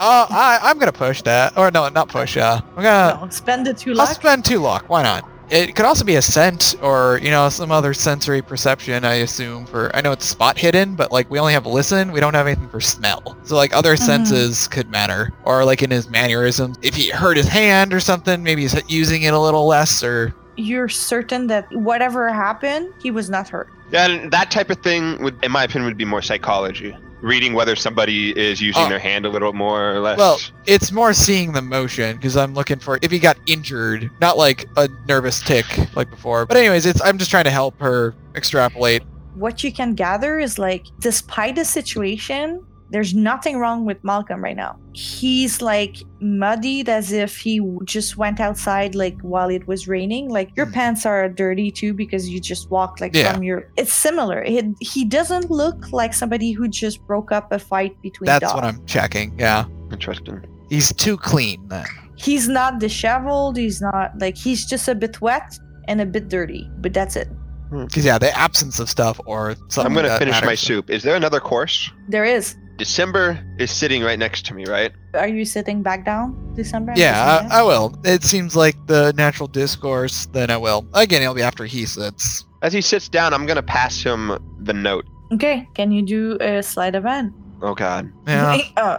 [0.00, 2.36] Oh, I, I'm gonna push that, or no, not push.
[2.36, 3.18] Uh, I'm gonna.
[3.20, 4.84] no, spend the two I'll spend two luck.
[4.88, 5.24] Why not?
[5.50, 9.04] It could also be a scent, or you know, some other sensory perception.
[9.04, 9.94] I assume for.
[9.96, 12.12] I know it's spot hidden, but like we only have listen.
[12.12, 13.36] We don't have anything for smell.
[13.44, 13.98] So like other Mhm.
[14.06, 16.76] senses could matter, or like in his mannerisms.
[16.82, 20.34] If he hurt his hand or something, maybe he's using it a little less, or
[20.56, 23.68] You're certain that whatever happened, he was not hurt.
[23.92, 26.94] Yeah, and that type of thing would, in my opinion, would be more psychology.
[27.20, 28.88] Reading whether somebody is using Oh.
[28.88, 30.18] their hand a little more or less.
[30.18, 34.38] Well, it's more seeing the motion because I'm looking for if he got injured, not
[34.38, 35.66] like a nervous tick
[35.96, 36.46] like before.
[36.46, 39.02] But anyways, it's I'm just trying to help her extrapolate.
[39.34, 44.56] What you can gather is like, despite the situation, there's nothing wrong with Malcolm right
[44.56, 44.78] now.
[44.94, 50.28] He's like muddied as if he just went outside like while it was raining.
[50.30, 50.72] Like your Hmm.
[50.72, 53.32] pants are dirty too because you just walked like Yeah.
[53.32, 53.70] from your.
[53.76, 54.42] It's similar.
[54.44, 58.54] He, he doesn't look like somebody who just broke up a fight between That's dogs.
[58.54, 59.38] what I'm checking.
[59.38, 60.44] Yeah, interesting.
[60.70, 61.86] he's too clean then.
[62.16, 63.56] He's not disheveled.
[63.56, 65.58] He's not like he's just a bit wet
[65.88, 67.28] and a bit dirty, but that's it.
[67.70, 69.84] Because yeah, the absence of stuff or something.
[69.86, 70.88] I'm gonna that finish my soup.
[70.90, 71.90] Is there another course?
[72.08, 72.56] There is.
[72.78, 74.92] December is sitting right next to me, right?
[75.14, 76.92] Are you sitting back down, December?
[76.92, 77.92] I'm Yeah, I, I will.
[78.04, 80.26] It seems like the natural discourse.
[80.26, 80.86] Then I will.
[80.94, 82.44] Again, it'll be after he sits.
[82.62, 85.04] As he sits down, I'm gonna pass him the note.
[85.32, 87.34] Okay, can you do a sleight of hand?
[87.60, 88.58] Oh God, Yeah.
[88.76, 88.98] oh.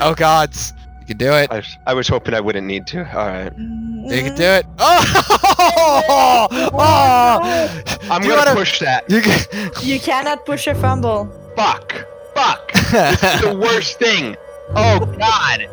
[0.00, 1.50] oh gods, you can do it.
[1.50, 2.98] I, I was hoping I wouldn't need to.
[3.18, 4.04] All right, mm-hmm.
[4.06, 4.66] You can do it.
[4.80, 6.46] Oh!
[6.50, 6.70] oh!
[6.72, 7.82] oh!
[8.08, 9.10] I'm gonna wanna- push that.
[9.10, 9.70] You can.
[9.82, 11.28] You cannot push a fumble.
[11.58, 12.72] Fuck, fuck.
[12.72, 14.36] This is the worst thing.
[14.76, 15.66] Oh God,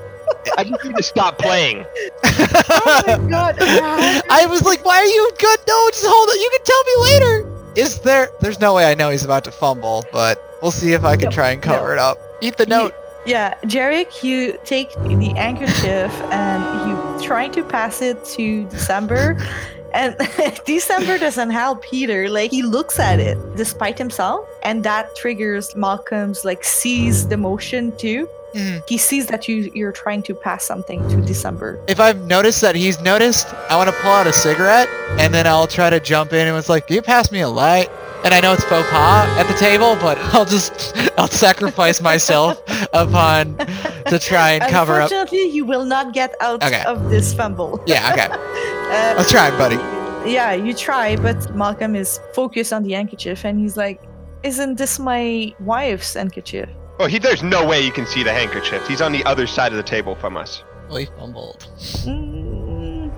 [0.58, 1.86] I just need to stop playing.
[2.24, 3.56] Oh my god.
[4.30, 5.60] I was like, why are you good?
[5.68, 6.42] No, just hold it.
[6.42, 7.52] You can tell me later.
[7.76, 8.30] Is there?
[8.40, 11.26] There's no way I know he's about to fumble, but we'll see if I can
[11.26, 11.94] No, try and cover no.
[11.94, 12.18] it up.
[12.42, 12.96] Eat the note.
[13.28, 19.38] Yeah, Jarek, you take the handkerchief and you try to pass it to December.
[19.96, 20.16] And
[20.66, 22.30] December doesn't help Peter.
[22.30, 27.96] Like he looks at it despite himself, and that triggers Malcolm's like sees the motion
[27.98, 28.28] too.
[28.54, 28.84] Mhm.
[28.88, 31.80] He sees that you you're trying to pass something to December.
[31.88, 34.90] If I've noticed that he's noticed, I want to pull out a cigarette,
[35.20, 37.50] and then I'll try to jump in and it's like, "Can you pass me a
[37.50, 37.90] light?"
[38.24, 40.72] And I know it's faux pas at the table, but I'll just
[41.18, 42.62] I'll sacrifice myself
[42.94, 43.58] upon
[44.12, 45.12] to try and cover up.
[45.12, 46.84] Unfortunately, you will not get out Okay.
[46.88, 47.84] of this fumble.
[47.86, 48.30] Yeah, okay.
[48.88, 49.76] Uh, I'll try, buddy.
[50.30, 54.02] yeah, you try, but Malcolm is focused on the handkerchief and he's like,
[54.44, 56.70] Isn't this my wife's handkerchief?
[57.00, 57.20] Oh, he.
[57.20, 58.88] There's no way you can see the handkerchief.
[58.88, 60.64] He's on the other side of the table from us.
[60.88, 61.68] Well, he fumbled.
[62.06, 63.12] Mm,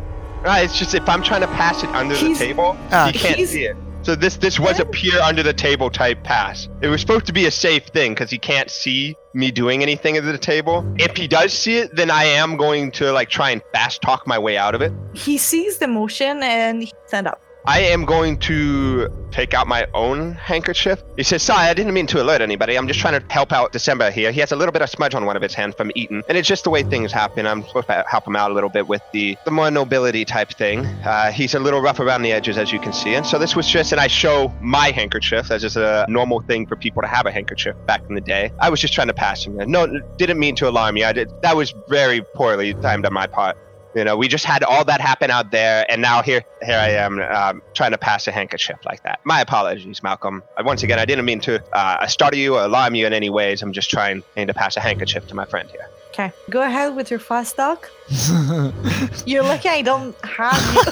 [0.43, 0.63] Right.
[0.63, 3.65] It's just if I'm trying to pass it under the table, Ah, he can't see
[3.65, 3.75] it.
[4.07, 6.69] So this this was a peer under the table type pass.
[6.79, 10.17] It was supposed to be a safe thing because he can't see me doing anything
[10.17, 10.89] under the table.
[10.97, 14.25] If he does see it, then I am going to like try and fast talk
[14.25, 14.93] my way out of it.
[15.13, 17.41] he sees the motion and he stand up.
[17.67, 21.03] I am going to take out my own handkerchief.
[21.17, 22.77] He says, Sorry, I didn't mean to alert anybody.
[22.77, 24.31] I'm just trying to help out December here.
[24.31, 26.23] He has a little bit of smudge on one of his hands from eating.
[26.29, 27.45] And it's just the way things happen.
[27.45, 30.51] I'm supposed to help him out a little bit with the, the more nobility type
[30.51, 30.85] thing.
[30.85, 33.15] Uh, he's a little rough around the edges, as you can see.
[33.15, 36.67] And so this was just, and I show my handkerchief That's just a normal thing
[36.67, 38.53] for people to have a handkerchief back in the day.
[38.59, 39.57] I was just trying to pass him.
[39.69, 41.03] No, didn't mean to alarm you.
[41.03, 43.57] I did, that was very poorly timed on my part.
[43.97, 46.89] You know, we just had all that happen out there, and now here, here I
[46.89, 49.19] am um, trying to pass a handkerchief like that.
[49.23, 50.43] My apologies, Malcolm.
[50.63, 53.63] Once again, I didn't mean to uh, startle you or alarm you in any ways.
[53.63, 55.89] I'm just trying to pass a handkerchief to my friend here.
[56.09, 57.89] Okay, go ahead with your fast talk.
[59.25, 60.83] You're lucky I don't have you.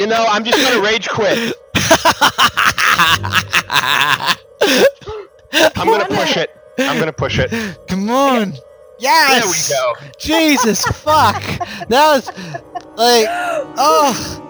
[0.00, 1.54] You know, I'm just gonna rage quit.
[5.76, 6.50] I'm gonna push it.
[6.78, 7.78] I'm gonna push it.
[7.86, 8.50] Come on.
[8.50, 9.68] There Yes.
[9.68, 10.08] There we go.
[10.18, 11.42] Jesus fuck.
[11.88, 12.26] That was
[12.96, 13.26] like
[13.78, 14.40] oh.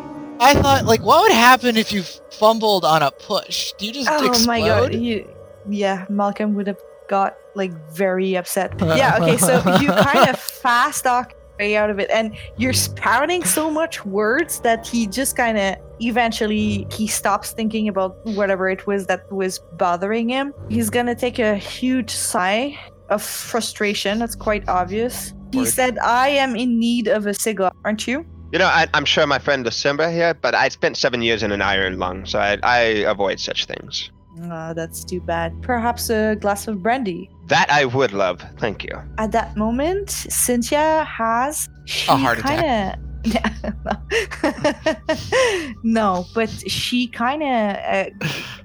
[0.40, 3.72] I thought like what would happen if you fumbled on a push?
[3.78, 4.47] Do you just Oh explode?
[4.47, 5.28] my god, you,
[5.68, 8.72] yeah, Malcolm would have got like very upset.
[8.82, 13.45] Yeah, okay, so you kind of fast talk way out of it, and you're spouting
[13.45, 18.86] so much words that he just kind of eventually he stops thinking about whatever it
[18.86, 20.53] was that was bothering him.
[20.68, 22.76] He's gonna take a huge sigh
[23.11, 24.18] of frustration.
[24.18, 25.32] That's quite obvious.
[25.52, 25.68] He Word.
[25.68, 29.26] said, "I am in need of a cigar, aren't you?" You know, I, I'm sure
[29.26, 32.59] my friend December here, but I spent seven years in an iron lung, so I,
[32.62, 32.78] I
[33.11, 34.11] avoid such things.
[34.44, 35.61] Ah, that's too bad.
[35.62, 37.30] Perhaps a glass of brandy.
[37.48, 38.44] That I would love.
[38.59, 38.90] Thank you.
[39.18, 41.68] at that moment, Cynthia has
[42.09, 42.98] A heart kinda,
[45.83, 48.05] no, but she kind of uh,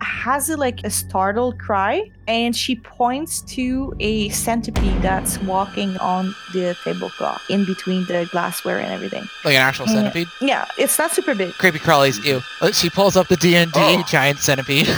[0.02, 6.36] has a, like a startled cry, and she points to a centipede that's walking on
[6.54, 9.24] the tablecloth in between the glassware and everything.
[9.46, 9.94] Like an actual Yeah.
[9.94, 10.28] centipede?
[10.42, 11.54] Yeah, it's not super big.
[11.54, 12.42] Creepy crawlies, ew.
[12.62, 14.04] Uh, She pulls up the D and D Oh.
[14.08, 14.88] giant centipede.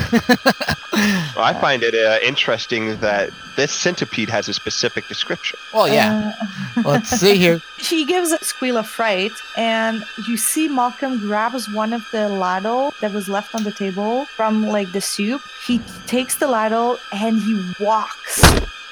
[1.35, 5.57] Well, I find it uh, interesting that this centipede has a specific description.
[5.73, 6.33] well, yeah.
[6.77, 7.61] Uh, Let's see here.
[7.77, 12.93] She gives a squeal of fright, and you see Malcolm grabs one of the ladle
[13.01, 15.41] that was left on the table from like the soup.
[15.65, 18.43] He takes the ladle and he walks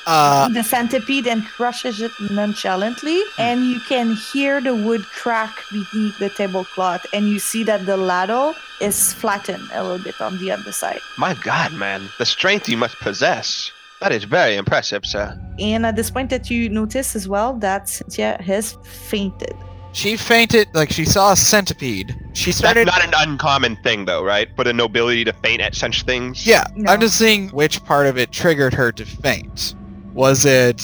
[0.08, 3.22] Uh, the centipede and crushes it nonchalantly.
[3.38, 7.98] And you can hear the wood crack beneath the tablecloth, and you see that the
[7.98, 11.00] ladle is flattened a little bit on the underside.
[11.18, 13.72] My God, man, the strength you must possess.
[14.02, 15.38] That is very impressive, sir.
[15.60, 19.54] And at this point, that you notice as well that Cynthia has fainted.
[19.92, 22.16] she fainted like she saw a centipede.
[22.34, 22.86] She That's started.
[22.86, 24.48] not an uncommon thing, though, right?
[24.56, 26.46] For the nobility to faint at such things.
[26.48, 26.92] Yeah, No.
[26.94, 29.74] I'm just seeing which part of it triggered her to faint.
[30.14, 30.78] Was it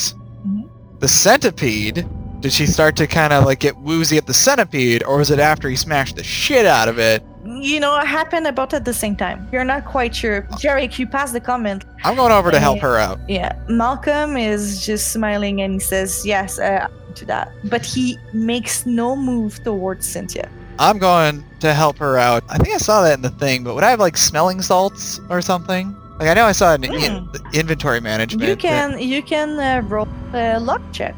[0.46, 0.68] Mhm.
[0.98, 2.06] the centipede?
[2.40, 5.38] Did she start to kind of like get woozy at the centipede, or was it
[5.38, 7.22] after he smashed the shit out of it?
[7.46, 9.48] You know, it happened about at the same time.
[9.52, 10.42] You're not quite sure.
[10.62, 11.84] Jarek, you pass the comment.
[12.04, 13.18] I'm going over to help her out.
[13.28, 17.52] Yeah, Malcolm is just smiling and he says, Yes, uh, to that.
[17.64, 20.48] But he makes no move towards Cynthia.
[20.78, 22.44] I'm going to help her out.
[22.50, 25.20] I think I saw that in the thing, but would I have like smelling salts
[25.30, 25.94] or something?
[26.18, 28.48] Like I know I saw it in in- inventory management.
[28.48, 31.14] You but- can you can uh, roll a luck check.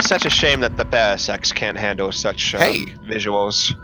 [0.00, 2.86] Such a shame that the bear sex can't handle such uh, Hey.
[3.06, 3.74] visuals.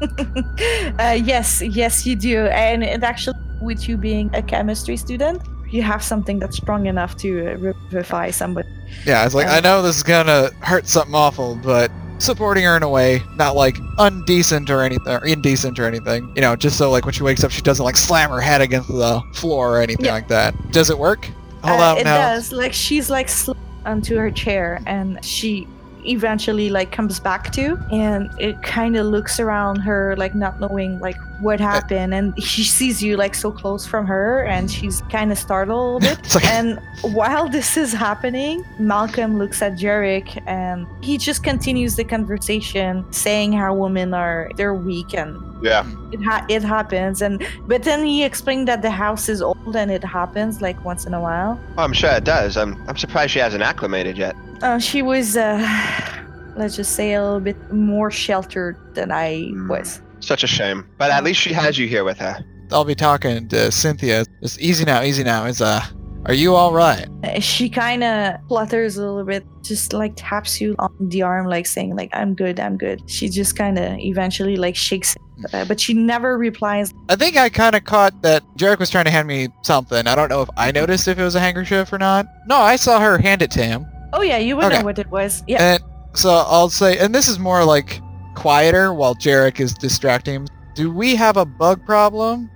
[0.98, 2.46] uh, yes, yes, you do.
[2.46, 7.16] And it actually, with you being a chemistry student, you have something that's strong enough
[7.18, 8.68] to uh, revivify somebody.
[9.04, 12.76] Yeah, it's like Uh, I know this is gonna hurt something awful, but supporting her
[12.76, 16.32] in a way, not like undecent or anything, or indecent or anything.
[16.34, 18.60] You know, just so like when she wakes up, she doesn't like slam her head
[18.60, 20.12] against the floor or anything Yeah.
[20.14, 20.54] like that.
[20.72, 21.28] Does it work?
[21.62, 22.50] Hold Uh, on it does.
[22.52, 23.52] Like she's like sl-
[23.84, 25.66] onto her chair, and she
[26.06, 30.98] eventually like comes back to, and it kind of looks around her, like not knowing
[31.00, 35.30] like what happened, and she sees you like so close from her, and she's kind
[35.32, 36.18] of startled a bit.
[36.20, 41.96] It's like And while this is happening, Malcolm looks at Jarek and he just continues
[41.96, 45.84] the conversation, saying how women are they're weak and Yeah.
[46.12, 47.22] it ha- it happens.
[47.22, 51.06] And but then he explained that the house is old and it happens like once
[51.06, 51.58] in a while.
[51.76, 52.56] Oh, I'm sure it does.
[52.56, 54.34] I'm, I'm surprised she hasn't acclimated yet.
[54.62, 55.58] Uh, she was, uh,
[56.56, 59.68] let's just say, a little bit more sheltered than I Mm.
[59.68, 60.00] was.
[60.20, 60.88] Such a shame.
[60.98, 62.44] But at least she has you here with her.
[62.70, 64.24] I'll be talking to Cynthia.
[64.42, 65.44] It's easy now, easy now.
[65.46, 65.82] Is uh,
[66.26, 67.06] are you all right?
[67.40, 71.64] She kind of flutters a little bit, just like taps you on the arm, like
[71.66, 73.00] saying, like, I'm good, I'm good.
[73.08, 76.92] She just kind of eventually like shakes it, uh, but she never replies.
[77.08, 80.06] I think I kind of caught that Jarek was trying to hand me something.
[80.06, 82.26] I don't know if I noticed if it was a handkerchief or not.
[82.46, 83.86] No, I saw her hand it to him.
[84.12, 84.78] Oh yeah, you would Okay.
[84.80, 85.42] know what it was.
[85.46, 85.62] Yeah.
[85.76, 85.82] And
[86.14, 88.00] so I'll say, and this is more like
[88.42, 90.46] quieter while Jarek is distracting him.
[90.74, 92.50] Do we have a bug problem?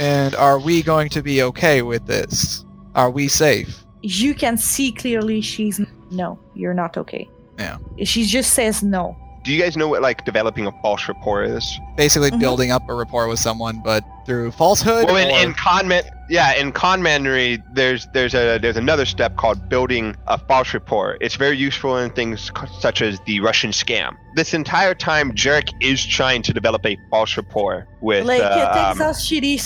[0.00, 2.64] And are we going to be okay with this?
[2.94, 3.84] Are we safe?
[4.00, 5.80] you can see clearly she's
[6.12, 7.28] no, you're not okay.
[7.58, 7.78] Yeah.
[8.04, 9.16] She just says no.
[9.42, 11.64] Do you guys know what like developing a false rapport is?
[11.96, 12.38] Basically Mhm.
[12.38, 15.06] building up a rapport with someone, but through falsehood.
[15.06, 19.68] Well, in, or- in conman, yeah, in conmanry, there's there's a there's another step called
[19.68, 21.18] building a false report.
[21.20, 22.50] It's very useful in things
[22.80, 24.16] such as the Russian scam.
[24.34, 28.26] This entire time, Jarek is trying to develop a false report with.
[28.26, 29.58] like uh, it um, us shitty.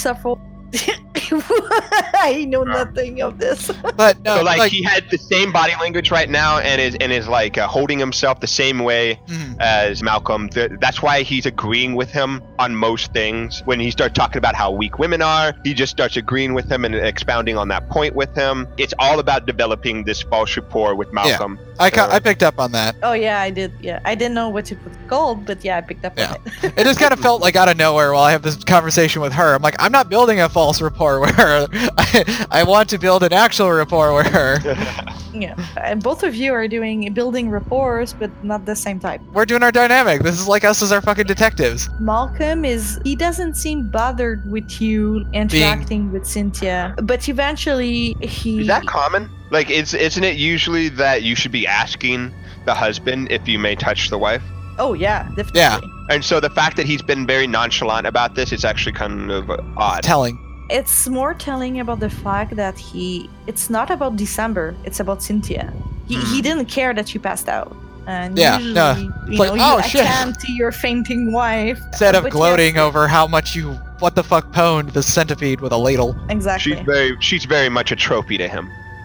[1.35, 3.71] I know nothing of this.
[3.97, 6.97] but no, so like, like, he had the same body language right now and is
[7.01, 9.57] and is like uh, holding himself the same way Mhm.
[9.61, 10.49] as Malcolm.
[10.49, 13.63] Th- that's why he's agreeing with him on most things.
[13.65, 16.85] When he starts talking about how weak women are, he just starts agreeing with him
[16.85, 18.67] and expounding on that point with him.
[18.79, 21.59] It's all about developing this false rapport with Malcolm.
[21.79, 22.97] I, ca- I picked up on that.
[23.03, 23.73] Oh yeah, I did.
[23.81, 26.33] Yeah, I didn't know what it was called, but yeah, I picked up Yeah.
[26.33, 26.73] on it.
[26.79, 29.33] It just kind of felt like out of nowhere while I have this conversation with
[29.33, 29.55] her.
[29.55, 31.67] I'm like, I'm not building a false rapport with her.
[31.99, 34.59] I, I want to build an actual rapport with her.
[35.35, 39.21] yeah, and both of you are doing building rapports, but not the same type.
[39.33, 40.23] We're doing our dynamic.
[40.23, 41.89] This is like us as our fucking detectives.
[41.99, 48.67] Malcolm is he doesn't seem bothered with you interacting with Cynthia, but eventually he Is
[48.69, 49.31] that common?
[49.51, 52.33] Like, it's isn't it usually that you should be asking
[52.65, 54.43] the husband if you may touch the wife?
[54.79, 55.61] Oh yeah, definitely.
[55.61, 55.81] Yeah.
[56.09, 59.51] And so the fact that he's been very nonchalant about this is actually kind of
[59.77, 60.03] odd.
[60.03, 60.39] Telling.
[60.79, 65.67] It's more telling about the fact that he it's not about December, it's about Cynthia.
[66.09, 66.41] He, he Hmm.
[66.47, 67.77] didn't care that you passed out.
[68.07, 68.89] And Yeah, usually, no.
[68.97, 71.79] you It's like, know, "Oh, you shit." attend to your fainting wife.
[71.93, 73.67] Instead of But yes, gloating over how much you
[74.01, 76.17] what the fuck pwned the centipede with a ladle.
[76.29, 76.75] Exactly.
[76.75, 78.65] She's very she's very much a trophy to him.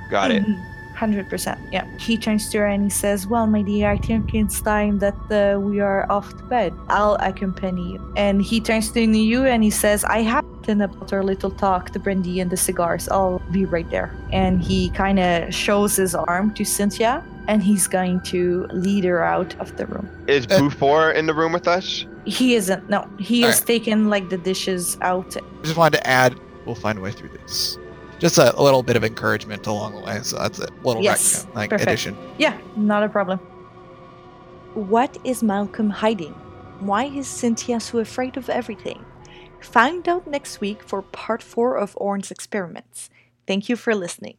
[0.10, 0.44] Got it.
[0.98, 1.08] Mhm.
[1.08, 1.60] Hundred percent.
[1.72, 1.86] Yeah.
[2.00, 5.16] He turns to her and he says, "Well, my dear, I think it's time that
[5.32, 6.74] uh, we are off to bed.
[6.90, 11.14] I'll accompany you." And he turns to you and he says, "I have written about
[11.14, 13.08] our little talk, the brandy and the cigars.
[13.10, 17.88] I'll be right there." And he kind of shows his arm to Cynthia, and he's
[17.88, 20.08] going to lead her out of the room.
[20.28, 22.06] Is Uh, in the room with us?
[22.26, 22.90] He isn't.
[22.90, 23.68] No, he has Alright.
[23.68, 25.38] taken like the dishes out.
[25.38, 26.32] I just wanted to add,
[26.66, 27.78] we'll find a way through this.
[28.20, 30.20] Just a, a little bit of encouragement along the way.
[30.24, 31.88] So that's a little Yes, rec- like perfect.
[31.90, 32.18] addition.
[32.38, 33.40] Yeah, not a problem.
[34.74, 36.34] What is Malcolm hiding?
[36.80, 39.04] Why is Cynthia so afraid of everything?
[39.60, 43.10] Find out next week for part 4 of Ornes Experiments.
[43.48, 44.38] Thank you for listening.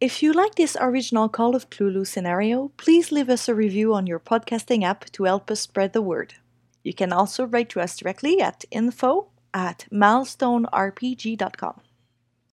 [0.00, 4.06] If you like this original Call of Cthulhu scenario, please leave us a review on
[4.06, 6.34] your podcasting app to help us spread the word.
[6.82, 11.80] You can also write to us directly at info at milestonerpg.com.